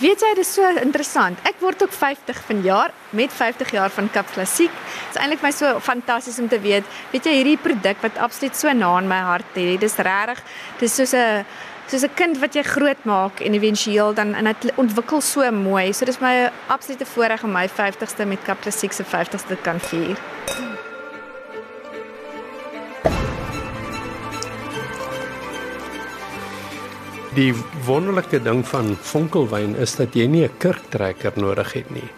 Weet 0.00 0.20
jy, 0.20 0.34
dit 0.34 0.44
is 0.44 0.52
so 0.54 0.68
interessant. 0.82 1.38
Ek 1.48 1.56
word 1.60 1.82
ook 1.82 1.92
50 1.92 2.42
vanjaar 2.48 2.92
met 3.10 3.32
50 3.32 3.70
jaar 3.70 3.90
van 3.90 4.10
Kap 4.10 4.26
Klassiek. 4.32 4.72
Dit 5.08 5.16
is 5.16 5.20
eintlik 5.22 5.42
my 5.42 5.50
so 5.50 5.80
fantasties 5.80 6.38
om 6.38 6.48
te 6.48 6.60
weet, 6.60 6.84
weet 7.12 7.24
jy, 7.24 7.32
hierdie 7.32 7.56
produk 7.56 7.96
wat 8.02 8.18
absoluut 8.18 8.56
so 8.56 8.72
na 8.72 8.98
in 8.98 9.08
my 9.08 9.20
hart 9.20 9.56
lê. 9.56 9.78
Dis 9.78 9.96
regtig, 9.96 10.42
dis 10.80 10.94
soos 10.94 11.14
'n 11.14 11.44
soos 11.88 12.04
'n 12.04 12.14
kind 12.14 12.38
wat 12.38 12.54
jy 12.54 12.62
grootmaak 12.62 13.40
en 13.40 13.54
éventueel 13.54 14.14
dan 14.14 14.34
en 14.34 14.44
dit 14.44 14.72
ontwikkel 14.76 15.20
so 15.20 15.50
mooi. 15.50 15.92
So 15.92 16.04
dis 16.04 16.20
my 16.20 16.50
absolute 16.68 17.06
voorreg 17.06 17.42
om 17.42 17.52
my 17.52 17.68
50ste 17.68 18.26
met 18.26 18.44
Kap 18.44 18.60
Klassiek 18.60 18.92
se 18.92 19.04
50ste 19.04 19.56
kan 19.62 19.80
vier. 19.80 20.16
Die 27.30 27.52
wonderlike 27.86 28.40
ding 28.42 28.64
van 28.66 28.96
vonkelwyn 29.06 29.76
is 29.78 29.92
dat 29.94 30.16
jy 30.18 30.26
nie 30.26 30.42
'n 30.44 30.56
kurktrekker 30.58 31.32
nodig 31.38 31.72
het 31.72 31.90
nie. 31.90 32.08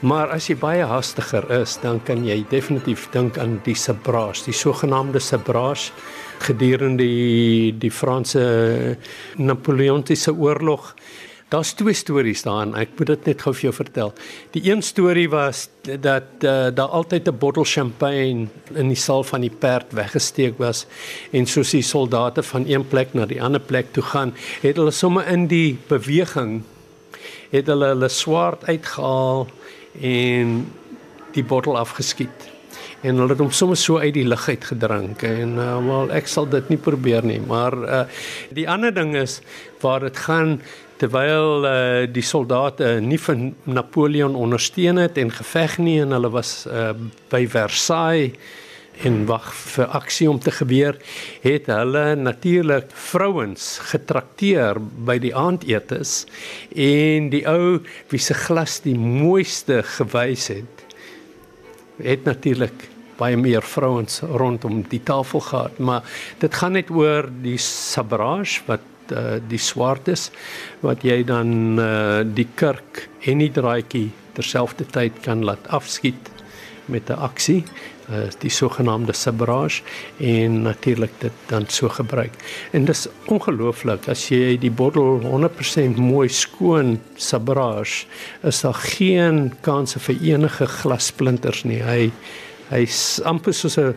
Maar 0.00 0.28
as 0.28 0.46
jy 0.48 0.56
baie 0.56 0.84
hastiger 0.84 1.50
is, 1.50 1.78
dan 1.82 2.02
kan 2.04 2.24
jy 2.24 2.44
definitief 2.50 3.08
dink 3.10 3.38
aan 3.38 3.60
die 3.64 3.74
sabrage, 3.74 4.44
die 4.44 4.52
sogenaamde 4.52 5.20
sabrage 5.20 5.90
gedurende 6.38 7.02
die 7.02 7.72
die 7.78 7.90
Franse 7.90 8.96
Napoleontiese 9.36 10.34
oorlog. 10.34 10.94
Daar's 11.48 11.72
twee 11.72 11.96
stories 11.96 12.42
daarin. 12.44 12.74
Ek 12.76 12.90
moet 12.98 13.06
dit 13.06 13.28
net 13.30 13.42
gou 13.42 13.54
vir 13.56 13.70
jou 13.70 13.72
vertel. 13.72 14.10
Die 14.52 14.62
een 14.68 14.82
storie 14.84 15.28
was 15.32 15.68
dat 15.82 16.44
uh, 16.44 16.68
daar 16.68 16.92
altyd 17.00 17.28
'n 17.28 17.38
bottel 17.38 17.64
champagne 17.64 18.48
in 18.74 18.88
die 18.88 19.00
saal 19.00 19.24
van 19.24 19.40
die 19.40 19.50
perd 19.50 19.92
weggesteek 19.92 20.58
was 20.58 20.86
en 21.32 21.46
soos 21.46 21.70
die 21.70 21.82
soldate 21.82 22.42
van 22.42 22.68
een 22.68 22.88
plek 22.88 23.14
na 23.14 23.26
die 23.26 23.42
ander 23.42 23.60
plek 23.60 23.92
toe 23.92 24.02
gaan, 24.02 24.34
het 24.60 24.76
hulle 24.76 24.90
sommer 24.90 25.26
in 25.26 25.46
die 25.46 25.78
beweging 25.88 26.62
het 27.50 27.66
hulle 27.66 27.92
hulle 27.94 28.08
swaard 28.12 28.64
uitgehaal 28.68 29.46
en 30.00 30.54
die 31.36 31.44
bottel 31.44 31.78
afgeskiet 31.78 32.48
en 33.06 33.20
hulle 33.20 33.32
het 33.32 33.40
hom 33.42 33.52
sommer 33.54 33.78
so 33.78 34.00
uit 34.02 34.14
die 34.16 34.26
lug 34.26 34.48
uit 34.48 34.64
gedrink 34.72 35.22
en 35.26 35.54
uh, 35.56 35.76
wel 35.86 36.12
ek 36.18 36.28
sal 36.30 36.48
dit 36.50 36.68
nie 36.72 36.80
probeer 36.82 37.24
nie 37.24 37.40
maar 37.40 37.76
uh, 37.78 38.02
die 38.54 38.66
ander 38.68 38.94
ding 38.94 39.14
is 39.16 39.38
waar 39.80 40.04
dit 40.04 40.24
gaan 40.26 40.58
terwyl 40.98 41.66
uh, 41.66 42.06
die 42.10 42.24
soldate 42.24 42.98
nie 43.04 43.18
van 43.22 43.52
Napoleon 43.64 44.36
ondersteun 44.38 45.00
het 45.02 45.18
en 45.18 45.30
geveg 45.34 45.78
nie 45.82 46.00
en 46.02 46.16
hulle 46.16 46.30
was 46.34 46.64
uh, 46.66 46.92
by 47.30 47.44
Versailles 47.50 48.34
en 49.06 49.20
wag 49.28 49.52
vir 49.54 49.92
aksie 49.94 50.26
om 50.26 50.40
te 50.42 50.50
gebeur 50.50 50.96
het 51.44 51.70
hulle 51.70 52.16
natuurlik 52.18 52.90
vrouens 53.10 53.68
getrakteer 53.92 54.80
by 55.06 55.20
die 55.22 55.34
aandetes 55.38 56.24
en 56.74 57.30
die 57.30 57.44
ou 57.46 57.78
wie 58.10 58.22
se 58.22 58.34
glas 58.34 58.80
die 58.82 58.98
mooiste 58.98 59.84
gewys 59.96 60.50
het 60.50 60.86
het 62.02 62.26
natuurlik 62.26 62.88
baie 63.18 63.38
meer 63.38 63.64
vrouens 63.66 64.20
rondom 64.22 64.82
die 64.90 65.02
tafel 65.02 65.42
gehad. 65.42 65.78
Maar 65.78 66.06
dit 66.38 66.54
gaan 66.54 66.76
net 66.78 66.90
oor 66.90 67.28
die 67.42 67.58
sabrage 67.62 68.62
wat 68.66 68.84
uh, 69.12 69.38
die 69.48 69.60
swart 69.60 70.08
is 70.08 70.30
wat 70.80 71.04
jy 71.04 71.22
dan 71.24 71.78
uh, 71.78 72.24
die 72.24 72.48
kurk 72.54 73.08
en 73.26 73.38
die 73.38 73.52
draadjie 73.52 74.08
terselfdertyd 74.38 75.22
kan 75.24 75.44
laat 75.44 75.66
afskiet 75.68 76.30
met 76.88 77.10
'n 77.10 77.20
aksie 77.20 77.64
uh, 78.10 78.28
die 78.40 78.50
sogenaamde 78.50 79.12
sabrage 79.12 79.82
en 80.16 80.62
natuurlik 80.62 81.12
dit 81.18 81.32
dan 81.46 81.64
so 81.68 81.88
gebruik. 81.88 82.32
En 82.72 82.84
dis 82.84 83.06
ongelooflik 83.26 84.08
as 84.08 84.28
jy 84.28 84.56
die 84.60 84.70
bottel 84.70 85.20
100% 85.24 86.00
mooi 86.00 86.28
skoon 86.28 87.00
sabrage 87.16 88.06
is 88.42 88.60
daar 88.60 88.74
geen 88.74 89.52
kanse 89.60 89.98
vir 89.98 90.16
enige 90.22 90.66
glassplinters 90.66 91.64
nie. 91.64 91.82
Hy 91.82 92.10
hy's 92.68 93.20
amper 93.24 93.54
soos 93.54 93.78
'n 93.78 93.96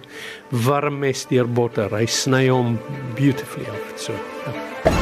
warm 0.50 1.00
mes 1.00 1.26
deur 1.28 1.48
botter. 1.48 1.90
Hy 1.92 2.06
sny 2.06 2.48
hom 2.48 2.80
beautifully 3.16 3.66
af. 3.66 4.00
So. 4.00 4.14
Ja. 4.46 5.01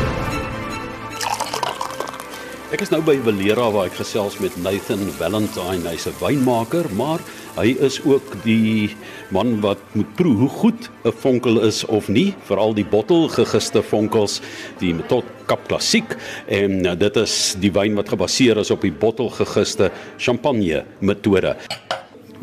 Ek 2.70 2.84
is 2.86 2.92
nou 2.94 3.00
by 3.02 3.16
Valera 3.26 3.64
waar 3.74 3.88
ek 3.90 3.96
gesels 3.98 4.36
met 4.44 4.54
Nathan 4.62 5.08
Valentine, 5.18 5.90
hy's 5.90 6.06
'n 6.06 6.14
wynmaker, 6.22 6.86
maar 6.94 7.18
hy 7.56 7.74
is 7.82 7.98
ook 8.06 8.44
die 8.44 8.94
man 9.34 9.58
wat 9.66 9.82
moet 9.98 10.12
proe 10.14 10.36
hoe 10.38 10.50
goed 10.50 10.90
'n 11.04 11.12
vonkel 11.12 11.66
is 11.66 11.82
of 11.86 12.10
nie, 12.10 12.36
veral 12.46 12.76
die 12.78 12.86
bottelgegiste 12.86 13.82
vonkels, 13.82 14.42
die 14.78 14.94
tot 15.10 15.26
Kap 15.48 15.66
Klassiek. 15.68 16.14
En 16.46 16.86
uh, 16.86 16.94
dit 16.94 17.18
is 17.18 17.56
die 17.58 17.72
wyn 17.72 17.96
wat 17.96 18.10
gebaseer 18.10 18.58
is 18.58 18.70
op 18.70 18.82
die 18.82 18.94
bottelgegiste 18.94 19.90
champagne 20.20 20.86
metode. 21.02 21.58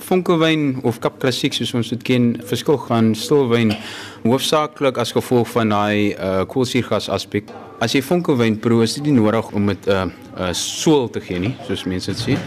Vonkelwyn 0.06 0.84
of 0.86 1.00
Kap 1.02 1.16
Klassiek 1.18 1.54
soos 1.56 1.72
ons 1.74 1.88
dit 1.90 2.02
ken, 2.06 2.28
verskil 2.46 2.76
gaan 2.78 3.08
stilwyn 3.18 3.72
hoofsaaklik 4.22 5.00
as 5.02 5.10
gevolg 5.16 5.48
van 5.50 5.72
daai 5.74 6.12
uh, 6.14 6.44
koolsuurgas 6.46 7.08
aspek 7.10 7.50
as 7.82 7.96
jy 7.96 8.04
vonkelwyn 8.06 8.54
proe, 8.62 8.84
is 8.86 8.94
dit 8.96 9.08
nie 9.08 9.16
nodig 9.16 9.48
om 9.50 9.66
dit 9.66 9.88
'n 9.88 9.90
uh, 9.90 10.04
'n 10.06 10.12
uh, 10.38 10.52
sool 10.54 11.08
te 11.10 11.20
gee 11.20 11.38
nie, 11.38 11.56
soos 11.66 11.84
mense 11.84 12.12
dit 12.12 12.22
sê. 12.22 12.38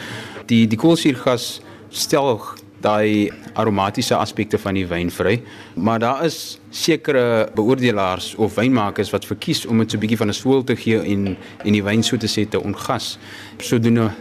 Die 0.47 0.67
die 0.67 0.77
koolsuurgas 0.77 1.59
stel 1.89 2.39
daai 2.81 3.29
aromatiese 3.53 4.15
aspekte 4.15 4.57
van 4.57 4.73
die 4.73 4.87
wyn 4.87 5.11
vry, 5.11 5.41
maar 5.75 5.99
daar 5.99 6.25
is 6.25 6.59
sekere 6.71 7.51
beoordelaars 7.55 8.35
of 8.35 8.55
wynmakers 8.55 9.11
wat 9.11 9.25
verkies 9.25 9.65
om 9.65 9.79
dit 9.79 9.91
so 9.91 9.97
'n 9.97 9.99
bietjie 9.99 10.17
van 10.17 10.29
'n 10.29 10.33
sool 10.33 10.63
te 10.63 10.75
gee 10.75 11.01
en 11.03 11.35
en 11.65 11.73
die 11.73 11.83
wyn 11.83 12.03
so 12.03 12.17
te 12.17 12.27
sê 12.27 12.47
te 12.47 12.63
ongas. 12.63 13.17
Sodoende 13.57 14.11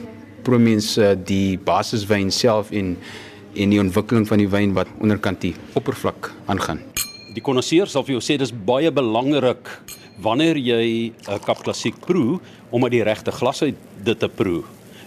proe 0.42 0.58
mense 0.58 1.16
die 1.24 1.58
basiswyn 1.58 2.30
self 2.30 2.70
en 2.70 2.96
en 3.54 3.70
die 3.70 3.80
ontwikkeling 3.80 4.26
van 4.28 4.38
die 4.38 4.48
wyn 4.48 4.74
wat 4.76 4.90
onderkant 5.00 5.40
die 5.40 5.54
oppervlak 5.78 6.32
aangaan. 6.46 6.80
Die 7.34 7.44
konnoisseur 7.44 7.86
sal 7.86 8.04
vir 8.06 8.18
jou 8.18 8.24
sê 8.24 8.38
dis 8.40 8.52
baie 8.52 8.90
belangrik 8.90 9.68
wanneer 10.22 10.56
jy 10.56 11.12
'n 11.12 11.40
kap 11.46 11.62
klassiek 11.62 11.94
proe 12.06 12.40
om 12.70 12.84
uit 12.84 12.92
die 12.92 13.04
regte 13.04 13.32
glas 13.32 13.62
uit 13.62 13.76
dit 14.04 14.18
te 14.18 14.28
proe. 14.28 14.62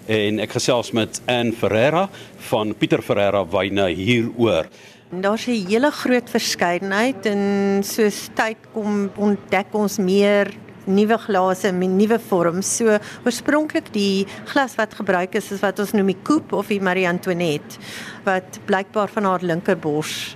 En 0.08 0.40
ek 0.40 0.52
gesels 0.52 0.92
met 0.92 1.22
Ann 1.28 1.52
Ferreira 1.52 2.10
van 2.50 2.74
Pieter 2.74 3.02
Ferreira 3.02 3.46
Wyne 3.46 3.88
hieroor. 3.90 4.68
Daar's 5.12 5.48
'n 5.48 5.68
hele 5.68 5.92
groot 5.92 6.30
verskeidenheid 6.30 7.26
en 7.26 7.84
soos 7.84 8.30
tyd 8.34 8.58
kom 8.74 9.12
ontdek 9.18 9.74
ons 9.74 9.98
meer 9.98 10.48
nuwe 10.86 11.18
glase 11.18 11.72
met 11.72 11.90
nuwe 11.90 12.20
vorms. 12.20 12.76
So 12.78 12.98
oorspronklik 13.26 13.92
die 13.94 14.26
glas 14.52 14.76
wat 14.76 14.94
gebruik 14.94 15.36
is 15.36 15.52
is 15.52 15.62
wat 15.62 15.80
ons 15.80 15.94
noem 15.94 16.14
die 16.14 16.22
coupe 16.24 16.56
of 16.56 16.68
die 16.68 16.82
Marie 16.82 17.08
Antoinette 17.08 17.80
wat 18.26 18.60
blykbaar 18.66 19.10
van 19.10 19.24
haar 19.24 19.42
linkerbors 19.42 20.36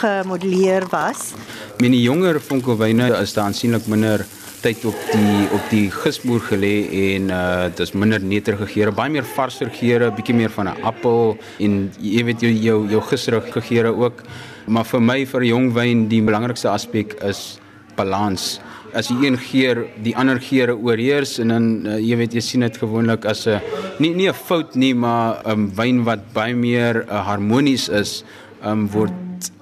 gemodelleer 0.00 0.86
was. 0.90 1.32
Met 1.78 1.92
die 1.94 2.02
jonger 2.02 2.40
vonkelwyne 2.40 3.12
is 3.20 3.34
daar 3.36 3.50
aansienlik 3.50 3.86
minder 3.86 4.26
tyd 4.64 4.84
op 4.88 4.96
die 5.12 5.46
op 5.54 5.66
die 5.70 5.86
gismoer 5.92 6.42
gelê 6.48 6.74
en 7.14 7.30
uh 7.30 7.66
dis 7.76 7.92
minder 7.94 8.22
neterige 8.22 8.66
geure, 8.72 8.94
baie 8.94 9.12
meer 9.12 9.26
varser 9.36 9.70
geure, 9.70 10.10
bietjie 10.16 10.34
meer 10.34 10.50
van 10.50 10.68
'n 10.68 10.82
appel 10.82 11.36
en 11.60 11.92
jy 12.00 12.24
weet 12.24 12.40
jou 12.40 12.52
jou, 12.52 12.78
jou 12.90 13.02
gisrige 13.02 13.60
geure 13.60 13.94
ook. 13.94 14.22
Maar 14.66 14.84
vir 14.84 15.00
my 15.00 15.26
vir 15.26 15.40
'n 15.40 15.46
jong 15.46 15.72
wyn 15.74 16.08
die 16.08 16.22
belangrikste 16.22 16.68
aspek 16.68 17.14
is 17.22 17.60
balans. 17.96 18.60
As 18.96 19.10
die 19.12 19.26
een 19.26 19.36
geur 19.36 19.82
die 20.00 20.14
ander 20.16 20.38
geure 20.40 20.72
oorheers 20.72 21.34
en 21.42 21.52
dan 21.52 21.64
uh, 21.84 21.98
jy 22.00 22.16
weet 22.16 22.36
jy 22.38 22.42
sien 22.44 22.64
dit 22.64 22.78
gewoonlik 22.80 23.26
as 23.28 23.44
'n 23.46 23.60
nie 24.00 24.14
nie 24.14 24.28
'n 24.28 24.34
fout 24.34 24.74
nie, 24.74 24.94
maar 24.94 25.42
'n 25.44 25.50
um, 25.50 25.70
wyn 25.76 26.04
wat 26.04 26.32
baie 26.32 26.54
meer 26.54 27.04
uh, 27.04 27.20
harmonies 27.28 27.88
is, 27.88 28.24
um, 28.64 28.88
word 28.88 29.12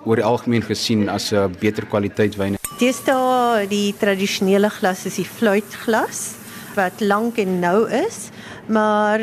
oor 0.04 0.16
die 0.16 0.24
algemeen 0.24 0.62
gesien 0.62 1.08
as 1.08 1.32
'n 1.32 1.50
beter 1.60 1.84
kwaliteit 1.86 2.36
wyn. 2.36 2.56
Deesdae 2.78 3.66
die 3.66 3.94
tradisionele 3.98 4.70
glas 4.70 5.06
is 5.06 5.16
die 5.16 5.26
fluitglas 5.26 6.34
wat 6.76 7.00
lank 7.00 7.38
en 7.38 7.58
nou 7.60 7.90
is, 7.90 8.30
maar 8.66 9.18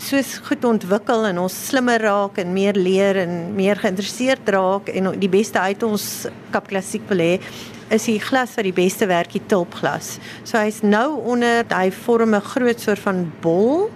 soos 0.00 0.38
goed 0.48 0.64
ontwikkel 0.64 1.26
en 1.28 1.38
ons 1.42 1.54
slimmer 1.68 2.00
raak 2.00 2.38
en 2.40 2.52
meer 2.52 2.76
leer 2.76 3.16
en 3.24 3.54
meer 3.56 3.76
geïnteresseerd 3.76 4.48
raak 4.48 4.88
en 4.88 5.12
die 5.20 5.28
beste 5.28 5.60
uit 5.60 5.82
ons 5.82 6.26
kap 6.54 6.68
klassiek 6.70 7.04
wil 7.08 7.20
hê 7.20 7.34
is 7.90 8.06
die 8.06 8.20
glas 8.22 8.54
wat 8.56 8.64
die 8.64 8.76
beste 8.76 9.06
werk 9.10 9.32
die 9.32 9.42
tulpglas. 9.46 10.18
So 10.44 10.58
hy's 10.58 10.82
nou 10.82 11.20
onder 11.26 11.64
hy 11.74 11.90
vorm 11.90 12.34
'n 12.34 12.40
groot 12.40 12.80
soort 12.80 12.98
van 12.98 13.32
bol 13.40 13.90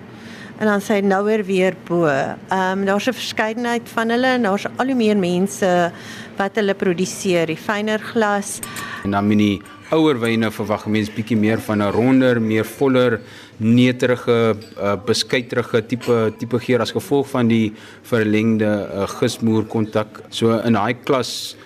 en 0.58 0.66
dan 0.66 0.80
sy 0.80 1.00
nouer 1.02 1.44
weer 1.44 1.74
bo. 1.86 2.06
Ehm 2.06 2.38
um, 2.50 2.84
daar's 2.84 3.08
'n 3.08 3.12
verskeidenheid 3.12 3.88
van 3.88 4.10
hulle 4.10 4.26
en 4.26 4.42
daar's 4.42 4.66
al 4.76 4.86
hoe 4.86 4.94
meer 4.94 5.16
mense 5.16 5.92
wat 6.36 6.56
hulle 6.56 6.74
produseer, 6.74 7.46
die 7.46 7.56
fynere 7.56 8.02
glas. 8.02 8.60
En 9.04 9.10
dan 9.10 9.26
mini 9.26 9.60
ouer 9.90 10.18
wyne 10.18 10.50
verwag 10.50 10.86
mense 10.86 11.12
bietjie 11.12 11.36
meer 11.36 11.60
van 11.60 11.82
'n 11.82 11.92
ronder, 11.92 12.40
meer 12.40 12.64
voller, 12.64 13.20
neterige, 13.56 14.56
uh, 14.78 14.96
beskuiterige 15.06 15.86
tipe 15.86 16.32
tipe 16.38 16.58
geur 16.58 16.80
as 16.80 16.90
gevolg 16.90 17.28
van 17.28 17.48
die 17.48 17.72
verlengde 18.02 18.64
uh, 18.64 19.06
gismoer 19.06 19.64
kontak. 19.64 20.22
So 20.30 20.58
in 20.58 20.72
daai 20.72 20.94
klas 21.04 21.56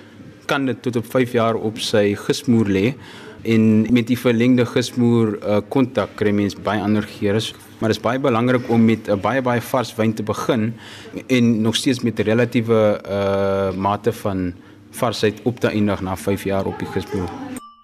kan 0.49 0.67
dit 0.69 0.83
tot 0.83 0.97
op 0.97 1.09
5 1.13 1.33
jaar 1.37 1.55
op 1.55 1.81
sy 1.83 2.13
gismoer 2.27 2.71
lê 2.73 2.87
en 3.49 3.87
met 3.95 4.09
die 4.09 4.19
verlengde 4.19 4.65
gismoer 4.67 5.37
kontak 5.73 6.15
uh, 6.15 6.17
kry 6.19 6.33
mens 6.35 6.57
baie 6.57 6.83
ander 6.83 7.07
geure 7.07 7.43
maar 7.79 7.93
dit 7.93 7.99
is 7.99 8.03
baie 8.03 8.19
belangrik 8.19 8.67
om 8.73 8.85
met 8.85 9.09
'n 9.09 9.21
baie 9.21 9.43
baie 9.43 9.61
vars 9.61 9.95
wyn 9.95 10.15
te 10.15 10.23
begin 10.23 10.75
en 11.27 11.63
nog 11.63 11.77
steeds 11.77 12.03
met 12.03 12.19
'n 12.19 12.23
relatiewe 12.23 13.01
uh 13.07 13.77
mate 13.77 14.13
van 14.13 14.53
varsheid 14.91 15.41
op 15.45 15.61
te 15.61 15.69
eindig 15.69 16.01
na 16.01 16.17
5 16.17 16.45
jaar 16.45 16.67
op 16.67 16.79
die 16.79 16.89
gismoer. 16.89 17.31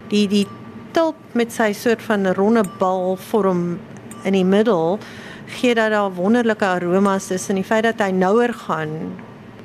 Die 0.07 0.27
die 0.27 0.47
tulp 0.91 1.15
met 1.31 1.51
sy 1.53 1.73
soort 1.73 2.01
van 2.01 2.27
ronde 2.27 2.63
bal 2.79 3.15
vorm 3.15 3.79
in 4.23 4.33
die 4.33 4.45
middel 4.45 4.99
gee 5.45 5.75
dat 5.75 5.91
daar 5.91 6.13
wonderlike 6.13 6.65
aromas 6.65 7.31
is 7.31 7.49
en 7.49 7.55
die 7.55 7.67
feit 7.67 7.83
dat 7.83 7.99
hy 7.99 8.11
nouer 8.11 8.53
gaan 8.53 8.89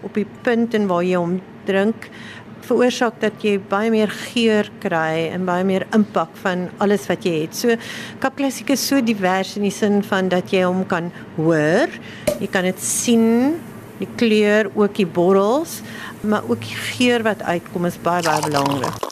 op 0.00 0.14
die 0.14 0.26
punt 0.42 0.74
en 0.74 0.86
waar 0.86 1.04
jy 1.04 1.16
hom 1.16 1.40
drink 1.68 2.08
veroorsaak 2.68 3.20
dat 3.22 3.42
jy 3.44 3.56
baie 3.70 3.90
meer 3.92 4.10
geur 4.10 4.68
kry 4.82 5.30
en 5.34 5.46
baie 5.48 5.64
meer 5.66 5.86
impak 5.96 6.32
van 6.42 6.68
alles 6.82 7.06
wat 7.10 7.26
jy 7.26 7.42
het. 7.44 7.56
So 7.56 7.76
Kap 8.22 8.38
Klassiek 8.38 8.72
is 8.74 8.86
so 8.86 9.00
divers 9.04 9.56
in 9.58 9.66
die 9.68 9.74
sin 9.74 10.00
van 10.06 10.30
dat 10.32 10.52
jy 10.54 10.64
hom 10.66 10.84
kan 10.88 11.10
hoor, 11.36 11.92
jy 12.38 12.48
kan 12.50 12.68
dit 12.68 12.80
sien, 12.84 13.58
die 14.00 14.08
kleur, 14.16 14.70
ook 14.74 14.96
die 14.96 15.08
borrels, 15.08 15.80
maar 16.24 16.46
ook 16.48 16.64
die 16.64 16.82
geur 16.94 17.24
wat 17.26 17.44
uitkom 17.44 17.88
is 17.90 18.00
baie 18.00 18.24
baie 18.24 18.44
belangrik. 18.48 19.06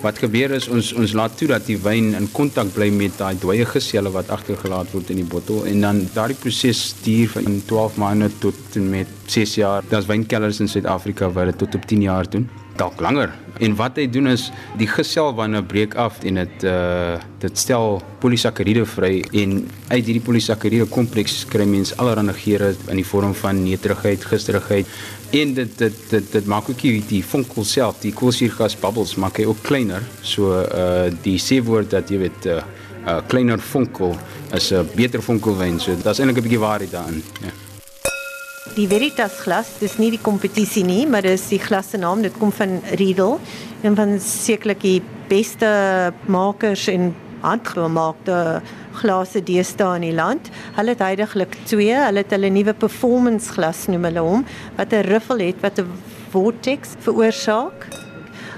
Wat 0.00 0.16
gebeur 0.16 0.54
is 0.56 0.64
ons 0.72 0.94
ons 0.96 1.12
laat 1.12 1.34
toe 1.36 1.50
dat 1.50 1.66
die 1.68 1.76
wyn 1.84 2.14
in 2.16 2.28
kontak 2.32 2.70
bly 2.72 2.88
met 2.94 3.18
daai 3.20 3.34
dooie 3.42 3.66
geselle 3.68 4.08
wat 4.14 4.30
agtergelaat 4.32 4.94
word 4.94 5.10
in 5.12 5.20
die 5.20 5.28
bottel 5.28 5.66
en 5.68 5.84
dan 5.84 6.00
daardie 6.14 6.38
proses 6.40 6.94
duur 7.04 7.34
van 7.34 7.60
12 7.68 7.98
maande 8.00 8.30
tot 8.40 8.80
met 8.80 9.10
6 9.26 9.58
jaar. 9.60 9.84
Daar's 9.90 10.08
wynkellers 10.08 10.62
in 10.64 10.72
Suid-Afrika 10.72 11.28
wat 11.36 11.52
dit 11.52 11.62
tot 11.66 11.76
op 11.76 11.86
10 11.92 12.08
jaar 12.08 12.30
doen 12.30 12.48
dalk 12.80 13.00
langer. 13.04 13.32
En 13.60 13.76
wat 13.76 13.98
hy 14.00 14.06
doen 14.10 14.30
is 14.32 14.48
die 14.80 14.88
geselwanne 14.88 15.62
breek 15.68 15.96
af 16.00 16.22
en 16.24 16.40
dit 16.42 16.66
uh 16.68 17.18
dit 17.40 17.56
stel 17.56 18.02
polisakkariede 18.20 18.82
vry 18.84 19.22
en 19.40 19.54
uit 19.88 20.02
hierdie 20.04 20.20
polisakkariede 20.20 20.84
kompleks 20.92 21.38
kry 21.48 21.64
mens 21.64 21.94
allerlei 21.96 22.34
geure 22.36 22.74
in 22.92 23.00
die 23.00 23.06
vorm 23.08 23.32
van 23.32 23.62
neterigheid, 23.64 24.26
gisterigheid 24.28 24.90
en 25.36 25.54
dit 25.56 25.72
dit 25.78 26.02
dit 26.10 26.32
dit 26.32 26.50
maak 26.52 26.68
ook 26.68 26.82
die, 26.84 26.98
die 27.08 27.22
vonkel 27.24 27.64
self, 27.64 28.02
die 28.04 28.12
koolsuurgas 28.12 28.76
bubbles 28.82 29.16
maak 29.16 29.40
hy 29.40 29.48
ook 29.48 29.64
kleiner. 29.64 30.04
So 30.22 30.60
uh 30.60 31.08
die 31.24 31.38
sê 31.40 31.62
woord 31.64 31.90
dat 31.96 32.12
jy 32.12 32.20
weet 32.26 32.44
'n 32.44 32.58
uh, 32.58 32.62
uh, 33.06 33.20
kleiner 33.28 33.60
vonkel 33.72 34.16
is 34.52 34.70
'n 34.72 34.88
beter 34.94 35.22
vonkelwyn. 35.22 35.80
So 35.80 35.96
daar's 36.02 36.18
eintlik 36.18 36.38
'n 36.38 36.48
bietjie 36.48 36.66
waarheid 36.66 36.90
daarin. 36.90 37.22
Ja. 37.40 37.59
Die 38.60 38.84
Veritas 38.90 39.38
glas, 39.40 39.70
dis 39.80 39.94
nie 39.96 40.10
die 40.12 40.20
kompetisie 40.20 40.82
nie, 40.84 41.06
maar 41.08 41.24
dis 41.24 41.46
die 41.48 41.58
glas 41.62 41.94
se 41.94 41.98
naam, 41.98 42.20
dit 42.20 42.34
kom 42.36 42.50
van 42.52 42.74
Riedel, 43.00 43.38
een 43.80 43.94
van 43.96 44.18
sekerlik 44.20 44.82
die 44.84 44.98
beste 45.30 45.70
makers 46.28 46.84
en 46.92 47.14
handgemaakte 47.40 48.60
glase 49.00 49.40
deesdae 49.48 49.96
in 49.96 50.04
die 50.10 50.12
land. 50.12 50.50
Hulle 50.76 50.92
het 50.92 51.00
heidaglik 51.00 51.56
twee, 51.70 51.94
hulle 51.96 52.20
het 52.20 52.34
hulle 52.36 52.50
nuwe 52.52 52.74
performance 52.76 53.54
glas 53.56 53.86
noem 53.88 54.04
hulle 54.10 54.26
hom, 54.26 54.44
wat 54.76 54.92
'n 54.92 55.08
riffel 55.08 55.40
het 55.40 55.64
wat 55.64 55.80
'n 55.80 55.88
vortex 56.30 57.00
veroorsaak. 57.00 57.88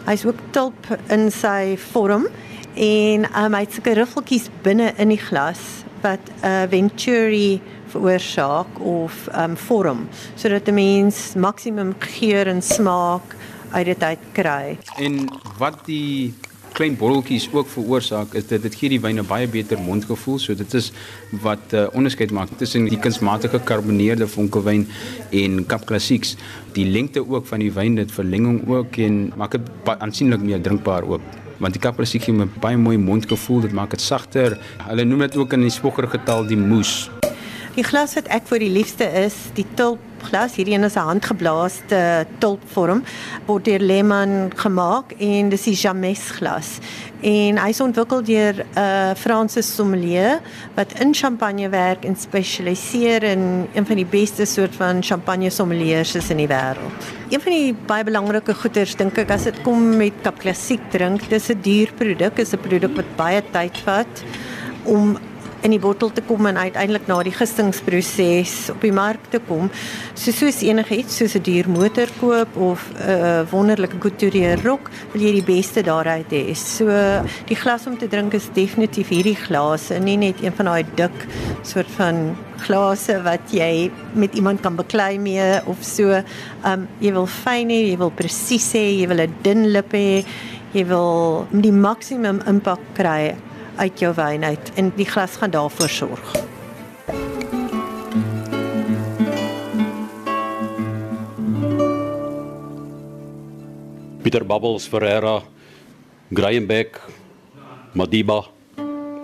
Hy's 0.06 0.26
ook 0.26 0.40
tulp 0.50 0.82
in 1.14 1.30
sy 1.30 1.78
vorm 1.78 2.26
en 2.74 3.24
um, 3.38 3.54
hy 3.54 3.60
het 3.60 3.72
sulke 3.72 3.94
riffeltjies 3.94 4.50
binne 4.62 4.92
in 4.98 5.08
die 5.08 5.22
glas 5.30 5.86
wat 6.02 6.18
'n 6.42 6.46
uh, 6.46 6.66
Venturi 6.68 7.60
veroorsaak 7.92 8.80
of 8.80 9.28
um 9.36 9.56
vorm 9.56 10.06
sodat 10.34 10.68
'n 10.68 10.74
mens 10.74 11.34
maksimum 11.34 11.94
geur 11.98 12.46
en 12.46 12.62
smaak 12.62 13.36
uit 13.72 13.86
dit 13.86 14.02
uit 14.02 14.18
kry. 14.32 14.78
En 14.96 15.28
wat 15.58 15.84
die 15.86 16.34
klein 16.72 16.96
botteltjies 16.96 17.48
ook 17.52 17.68
veroorsaak 17.68 18.34
is 18.38 18.46
dit 18.48 18.62
dit 18.62 18.74
gee 18.74 18.88
die 18.88 19.00
wyn 19.00 19.20
'n 19.20 19.26
baie 19.26 19.48
beter 19.48 19.78
mondgevoel. 19.78 20.38
So 20.38 20.54
dit 20.54 20.74
is 20.74 20.92
wat 21.30 21.72
uh, 21.72 21.86
onderskeid 21.92 22.30
maak 22.30 22.48
tussen 22.56 22.88
die 22.88 22.98
kunsmatige 22.98 23.60
karboneerde 23.60 24.28
vonkelwyn 24.28 24.88
en 25.30 25.66
Kap 25.66 25.86
Klassieks. 25.86 26.36
Die 26.72 26.86
lengte 26.86 27.28
ook 27.28 27.46
van 27.46 27.58
die 27.58 27.72
wyn, 27.72 27.94
dit 27.94 28.12
verlenging 28.12 28.68
ook 28.68 28.96
en 28.96 29.32
maak 29.36 29.50
dit 29.50 29.70
aansienlik 29.98 30.40
meer 30.40 30.60
drinkbaar 30.60 31.04
ook 31.04 31.20
want 31.62 31.72
die 31.72 31.82
Kap 31.82 31.96
Klassiek 31.96 32.22
gee 32.22 32.34
'n 32.34 32.50
baie 32.60 32.76
mooi 32.76 32.98
mondgevoel, 32.98 33.60
dit 33.60 33.72
maak 33.72 33.90
dit 33.90 34.00
sagter. 34.00 34.58
Hulle 34.88 35.04
noem 35.04 35.18
dit 35.18 35.36
ook 35.36 35.52
in 35.52 35.60
die 35.60 35.70
spoggerige 35.70 36.22
taal 36.24 36.46
die 36.46 36.56
moes. 36.56 37.10
Die 37.72 37.84
glas 37.88 38.12
wat 38.18 38.26
ek 38.28 38.44
vir 38.50 38.60
die 38.60 38.68
liefste 38.68 39.06
is, 39.16 39.32
die 39.56 39.64
tulpglas, 39.78 40.58
hierdie 40.58 40.74
een 40.74 40.84
is 40.84 40.96
'n 40.96 41.08
handgeblaaste 41.08 42.26
tulpvorm, 42.38 43.00
word 43.46 43.64
deur 43.64 43.80
Lehmann 43.80 44.52
gemaak 44.52 45.14
en 45.18 45.48
dis 45.48 45.64
die 45.64 45.74
James 45.74 46.20
glas. 46.36 46.80
En 47.22 47.56
hy's 47.56 47.80
ontwikkel 47.80 48.20
deur 48.22 48.54
'n 48.60 48.76
uh, 48.76 49.14
Franse 49.16 49.62
sommelier 49.62 50.40
wat 50.76 50.92
in 51.00 51.14
champagne 51.14 51.70
werk 51.70 52.04
en 52.04 52.14
spesialiseer 52.14 53.22
in 53.22 53.66
een 53.72 53.86
van 53.86 53.96
die 53.96 54.10
beste 54.10 54.44
soort 54.44 54.74
van 54.76 55.02
champagne 55.02 55.50
sommeliers 55.50 56.14
in 56.30 56.36
die 56.36 56.48
wêreld. 56.48 57.00
Een 57.30 57.40
van 57.40 57.52
die 57.52 57.74
baie 57.86 58.04
belangrike 58.04 58.54
goeders 58.54 58.96
dink 58.96 59.16
ek 59.16 59.30
as 59.30 59.44
dit 59.44 59.62
kom 59.62 59.96
met 59.96 60.12
kap 60.22 60.38
klassiek 60.38 60.90
drink, 60.90 61.30
dis 61.30 61.48
'n 61.48 61.60
duur 61.62 61.88
produk, 61.96 62.38
is 62.38 62.52
'n 62.52 62.60
produk 62.60 62.96
wat 62.96 63.16
baie 63.16 63.42
tyd 63.50 63.78
vat 63.78 64.24
om 64.84 65.16
in 65.62 65.72
die 65.74 65.80
bottel 65.82 66.10
te 66.14 66.22
kom 66.26 66.46
en 66.50 66.58
uiteindelik 66.58 67.06
na 67.06 67.20
die 67.26 67.34
gistingsproses 67.34 68.54
op 68.74 68.82
die 68.82 68.92
mark 68.94 69.28
te 69.30 69.40
kom. 69.46 69.70
So 70.18 70.34
soos 70.34 70.62
enigiets 70.66 71.16
soos 71.20 71.36
'n 71.36 71.42
duur 71.42 71.68
motor 71.68 72.08
koop 72.20 72.56
of 72.56 72.90
'n 72.90 73.10
uh, 73.10 73.42
wonderlike 73.50 73.98
couture 73.98 74.56
rok, 74.62 74.90
wil 75.12 75.22
jy 75.22 75.32
die 75.40 75.46
beste 75.54 75.82
daaruit 75.82 76.30
hê. 76.30 76.54
So 76.54 76.86
die 77.46 77.56
glas 77.56 77.86
om 77.86 77.96
te 77.98 78.08
drink 78.08 78.34
is 78.34 78.48
definitief 78.54 79.08
hierdie 79.08 79.36
glas 79.36 79.90
en 79.90 80.04
nie 80.04 80.16
net 80.16 80.42
een 80.42 80.52
van 80.52 80.66
daai 80.66 80.84
dik 80.96 81.26
soort 81.62 81.90
van 81.96 82.36
glase 82.58 83.22
wat 83.22 83.50
jy 83.50 83.90
met 84.14 84.34
iemand 84.34 84.60
kan 84.60 84.76
beklei 84.76 85.18
mee 85.18 85.60
of 85.66 85.78
so. 85.82 86.22
Um 86.64 86.88
jy 87.00 87.12
wil 87.12 87.26
fyn 87.26 87.70
hê, 87.70 87.90
jy 87.90 87.98
wil 87.98 88.10
presies 88.10 88.72
hê, 88.74 88.98
jy 89.00 89.06
wil 89.06 89.20
'n 89.20 89.34
dun 89.42 89.72
lip 89.72 89.92
hê, 89.92 90.24
jy 90.72 90.84
wil 90.86 91.46
die 91.52 91.72
maksimum 91.72 92.40
impak 92.46 92.80
kry 92.94 93.34
uit 93.76 93.98
jou 93.98 94.14
wyn 94.14 94.44
uit 94.44 94.72
en 94.74 94.92
die 94.96 95.06
glas 95.06 95.36
gaan 95.36 95.50
daarvoor 95.50 95.88
sorg. 95.88 96.32
Pieter 104.22 104.46
Bubbles 104.46 104.86
Ferreira, 104.86 105.42
Graham 106.32 106.66
Beck, 106.66 107.00
Madiba, 107.92 108.44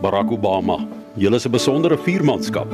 Barack 0.03 0.31
Obama. 0.31 0.79
Julle 1.17 1.37
is 1.37 1.47
'n 1.47 1.51
besondere 1.51 1.99
viermanskap. 1.99 2.69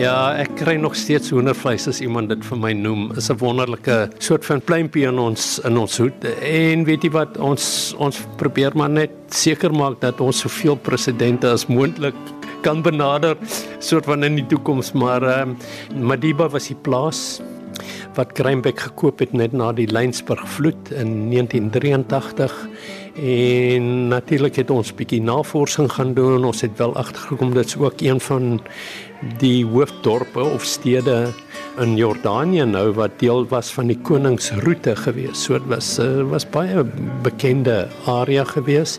Ja, 0.00 0.32
ek 0.40 0.54
kry 0.56 0.78
nog 0.80 0.94
steeds 0.96 1.28
hoendervleis 1.28 1.84
as 1.90 1.98
iemand 2.00 2.30
dit 2.32 2.44
vir 2.48 2.56
my 2.56 2.70
noem. 2.72 3.10
Is 3.20 3.28
'n 3.28 3.36
wonderlike 3.36 4.08
soort 4.18 4.46
van 4.48 4.62
pluimpie 4.64 5.04
in 5.04 5.18
ons 5.18 5.60
in 5.64 5.76
ons 5.76 5.98
hoed. 5.98 6.24
En 6.24 6.84
weet 6.84 7.02
jy 7.04 7.10
wat, 7.10 7.36
ons 7.36 7.94
ons 7.98 8.16
probeer 8.38 8.72
maar 8.74 8.88
net 8.88 9.10
seker 9.28 9.70
maak 9.70 10.00
dat 10.00 10.20
ons 10.20 10.40
soveel 10.40 10.76
presidente 10.76 11.46
as 11.46 11.66
moontlik 11.66 12.14
kan 12.62 12.82
benader 12.82 13.36
soort 13.78 14.06
van 14.06 14.24
in 14.24 14.36
die 14.36 14.46
toekoms, 14.46 14.92
maar 14.92 15.22
ehm 15.22 15.56
um, 15.94 16.06
Madiba 16.06 16.48
was 16.48 16.68
die 16.68 16.80
plaas 16.82 17.42
wat 18.14 18.32
Greinbeck 18.32 18.80
gekoop 18.80 19.18
het 19.18 19.32
net 19.32 19.52
na 19.52 19.72
die 19.72 19.86
Lensburg 19.86 20.48
vloed 20.48 20.90
in 20.90 21.30
1983 21.30 22.68
en 23.20 24.08
natuurlik 24.08 24.56
het 24.56 24.70
ons 24.72 24.94
bietjie 24.96 25.20
navorsing 25.22 25.90
gaan 25.92 26.14
doen. 26.14 26.44
Ons 26.44 26.62
het 26.64 26.78
wel 26.80 26.94
agtergekom 26.96 27.52
dit's 27.54 27.76
ook 27.76 28.00
een 28.00 28.20
van 28.20 28.60
die 29.38 29.66
hoofdorpe 29.66 30.40
of 30.40 30.64
stede 30.64 31.28
in 31.80 31.96
Jordanië 31.96 32.64
nou 32.64 32.90
wat 32.96 33.18
deel 33.20 33.44
was 33.48 33.72
van 33.72 33.90
die 33.92 33.98
koningsroete 33.98 34.96
gewees. 34.96 35.44
So 35.44 35.58
dit 35.58 35.68
was 35.68 35.98
uh, 35.98 36.22
was 36.30 36.48
baie 36.48 36.84
bekende 37.22 37.88
area 38.08 38.44
gewees. 38.44 38.98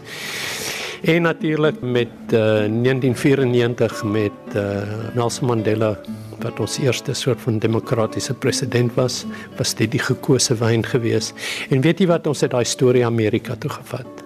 En 1.01 1.21
natuurlik 1.21 1.81
met 1.81 2.07
uh, 2.25 2.31
1994 2.31 4.03
met 4.03 4.31
uh, 4.55 4.81
Nelson 5.13 5.47
Mandela 5.47 5.97
wat 6.39 6.59
ons 6.59 6.77
eerste 6.77 7.13
soort 7.13 7.41
van 7.41 7.59
demokratiese 7.59 8.33
president 8.33 8.93
was, 8.93 9.25
was 9.57 9.73
dit 9.77 9.91
die 9.91 10.01
gekose 10.01 10.55
wyn 10.57 10.85
gewees. 10.85 11.31
En 11.69 11.81
weet 11.81 12.01
jy 12.01 12.07
wat 12.09 12.27
ons 12.29 12.41
het 12.45 12.53
daai 12.53 12.65
storie 12.65 13.05
Amerika 13.05 13.57
toe 13.57 13.69
gevat? 13.73 14.21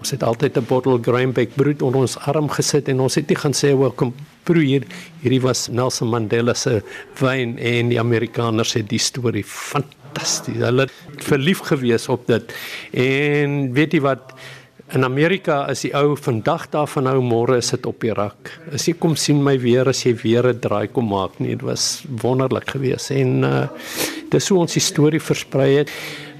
Ons 0.00 0.10
het 0.10 0.22
altyd 0.22 0.56
'n 0.58 0.66
bottel 0.66 0.98
Grainbeck 1.02 1.54
brood 1.54 1.82
onder 1.82 2.00
ons 2.00 2.18
arm 2.18 2.48
gesit 2.48 2.88
en 2.88 3.00
ons 3.00 3.14
het 3.14 3.28
nie 3.28 3.36
gaan 3.36 3.54
sê 3.54 3.74
welkom 3.78 4.14
proe 4.42 4.62
hier. 4.62 4.84
Hierdie 5.22 5.40
was 5.40 5.68
Nelson 5.68 6.08
Mandela 6.08 6.54
se 6.54 6.82
wyn 7.20 7.58
en 7.58 7.88
die 7.88 8.00
Amerikaners 8.00 8.72
het 8.72 8.88
die 8.88 8.98
storie 8.98 9.44
fantasties. 9.44 10.56
Hulle 10.56 10.80
het 10.80 11.24
verlief 11.24 11.58
gewees 11.58 12.08
op 12.08 12.26
dit. 12.26 12.54
En 12.92 13.72
weet 13.72 13.92
jy 13.92 14.00
wat 14.00 14.34
In 14.90 15.04
Amerika 15.06 15.68
is 15.70 15.84
die 15.84 15.92
ou 15.94 16.16
vandag 16.18 16.64
daarvan 16.72 17.04
nou 17.06 17.20
môre 17.22 17.60
is 17.60 17.68
dit 17.70 17.84
op 17.86 18.00
die 18.02 18.10
rak. 18.10 18.48
As 18.74 18.88
jy 18.88 18.96
kom 18.98 19.12
sien 19.14 19.38
my 19.46 19.52
weer 19.62 19.86
as 19.86 20.00
jy 20.02 20.16
weer 20.18 20.48
'n 20.50 20.58
draai 20.58 20.88
kom 20.90 21.06
maak 21.14 21.38
nie, 21.38 21.54
dit 21.54 21.62
was 21.62 22.02
wonderlik 22.22 22.70
geweest 22.74 23.10
en 23.10 23.44
uh 23.44 23.68
dis 24.30 24.48
hoe 24.48 24.58
ons 24.58 24.74
die 24.74 24.82
storie 24.82 25.20
versprei 25.20 25.76
het. 25.78 25.90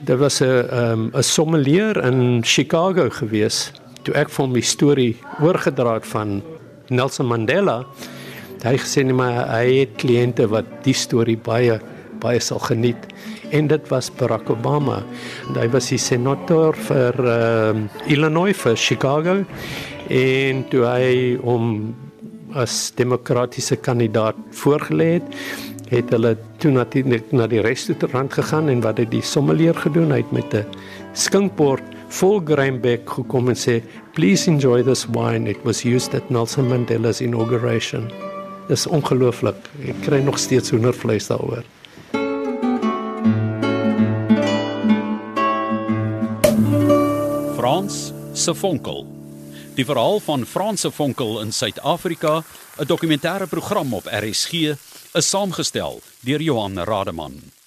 Daar 0.05 0.19
was 0.19 0.41
'n 0.41 0.67
um, 0.73 1.11
'n 1.15 1.23
sommelier 1.23 1.97
in 2.05 2.43
Chicago 2.43 3.09
geweest 3.11 3.81
toe 4.03 4.15
ek 4.15 4.29
van 4.31 4.51
my 4.51 4.61
storie 4.61 5.17
oorgedra 5.41 5.95
het 5.95 6.07
van 6.07 6.43
Nelson 6.89 7.27
Mandela. 7.27 7.87
Hy 8.65 8.77
gesê 8.77 9.05
net 9.05 9.15
maar 9.15 9.47
hy 9.47 9.79
het 9.81 9.97
kliënte 9.97 10.49
wat 10.49 10.65
die 10.83 10.95
storie 10.95 11.37
baie 11.37 11.81
baie 12.21 12.41
sal 12.41 12.59
geniet 12.59 13.07
en 13.51 13.67
dit 13.71 13.89
was 13.89 14.11
Barack 14.11 14.51
Obama. 14.51 15.01
En 15.49 15.59
hy 15.61 15.69
was 15.73 15.91
die 15.93 16.01
senator 16.01 16.77
vir 16.89 17.19
uh, 17.25 17.75
Illinois 18.07 18.57
vir 18.57 18.77
Chicago 18.79 19.41
en 20.11 20.65
toe 20.71 20.87
hy 20.87 21.11
om 21.47 21.93
as 22.59 22.91
demokratiese 22.99 23.79
kandidaat 23.79 24.39
voorgelê 24.59 25.21
het, 25.21 25.37
het 25.91 26.11
hulle 26.15 26.35
toe 26.63 26.71
natuurlik 26.75 27.33
na 27.35 27.47
die 27.51 27.63
restaurant 27.63 28.33
gegaan 28.35 28.71
en 28.71 28.83
wat 28.83 28.99
het 29.03 29.11
die 29.11 29.25
sommelier 29.27 29.75
gedoen? 29.75 30.13
Hy 30.15 30.23
het 30.23 30.33
met 30.33 30.55
'n 30.55 30.67
skinkbord 31.15 31.83
vol 32.09 32.41
Grainbeck 32.45 33.11
gekom 33.11 33.49
en 33.49 33.55
sê, 33.55 33.83
"Please 34.15 34.51
enjoy 34.51 34.83
this 34.83 35.07
wine. 35.07 35.51
It 35.51 35.63
was 35.65 35.85
used 35.85 36.15
at 36.15 36.31
Nelson 36.31 36.69
Mandela's 36.69 37.21
inauguration." 37.21 38.11
Dis 38.69 38.87
ongelooflik. 38.87 39.57
Ek 39.89 40.01
kry 40.03 40.23
nog 40.23 40.39
steeds 40.39 40.71
hoendervleis 40.71 41.27
daaroor. 41.27 41.65
Frans 47.61 48.13
se 48.33 48.55
vonkel. 48.57 49.03
Die 49.77 49.85
verhaal 49.85 50.17
van 50.25 50.47
Frans 50.49 50.81
se 50.81 50.91
vonkel 50.91 51.43
in 51.43 51.53
Suid-Afrika, 51.53 52.41
'n 52.79 52.87
dokumentêre 52.89 53.47
program 53.47 53.93
op 53.95 54.09
RSG, 54.09 54.53
is 55.13 55.29
saamgestel 55.29 56.01
deur 56.25 56.41
Johan 56.41 56.79
Rademan. 56.79 57.60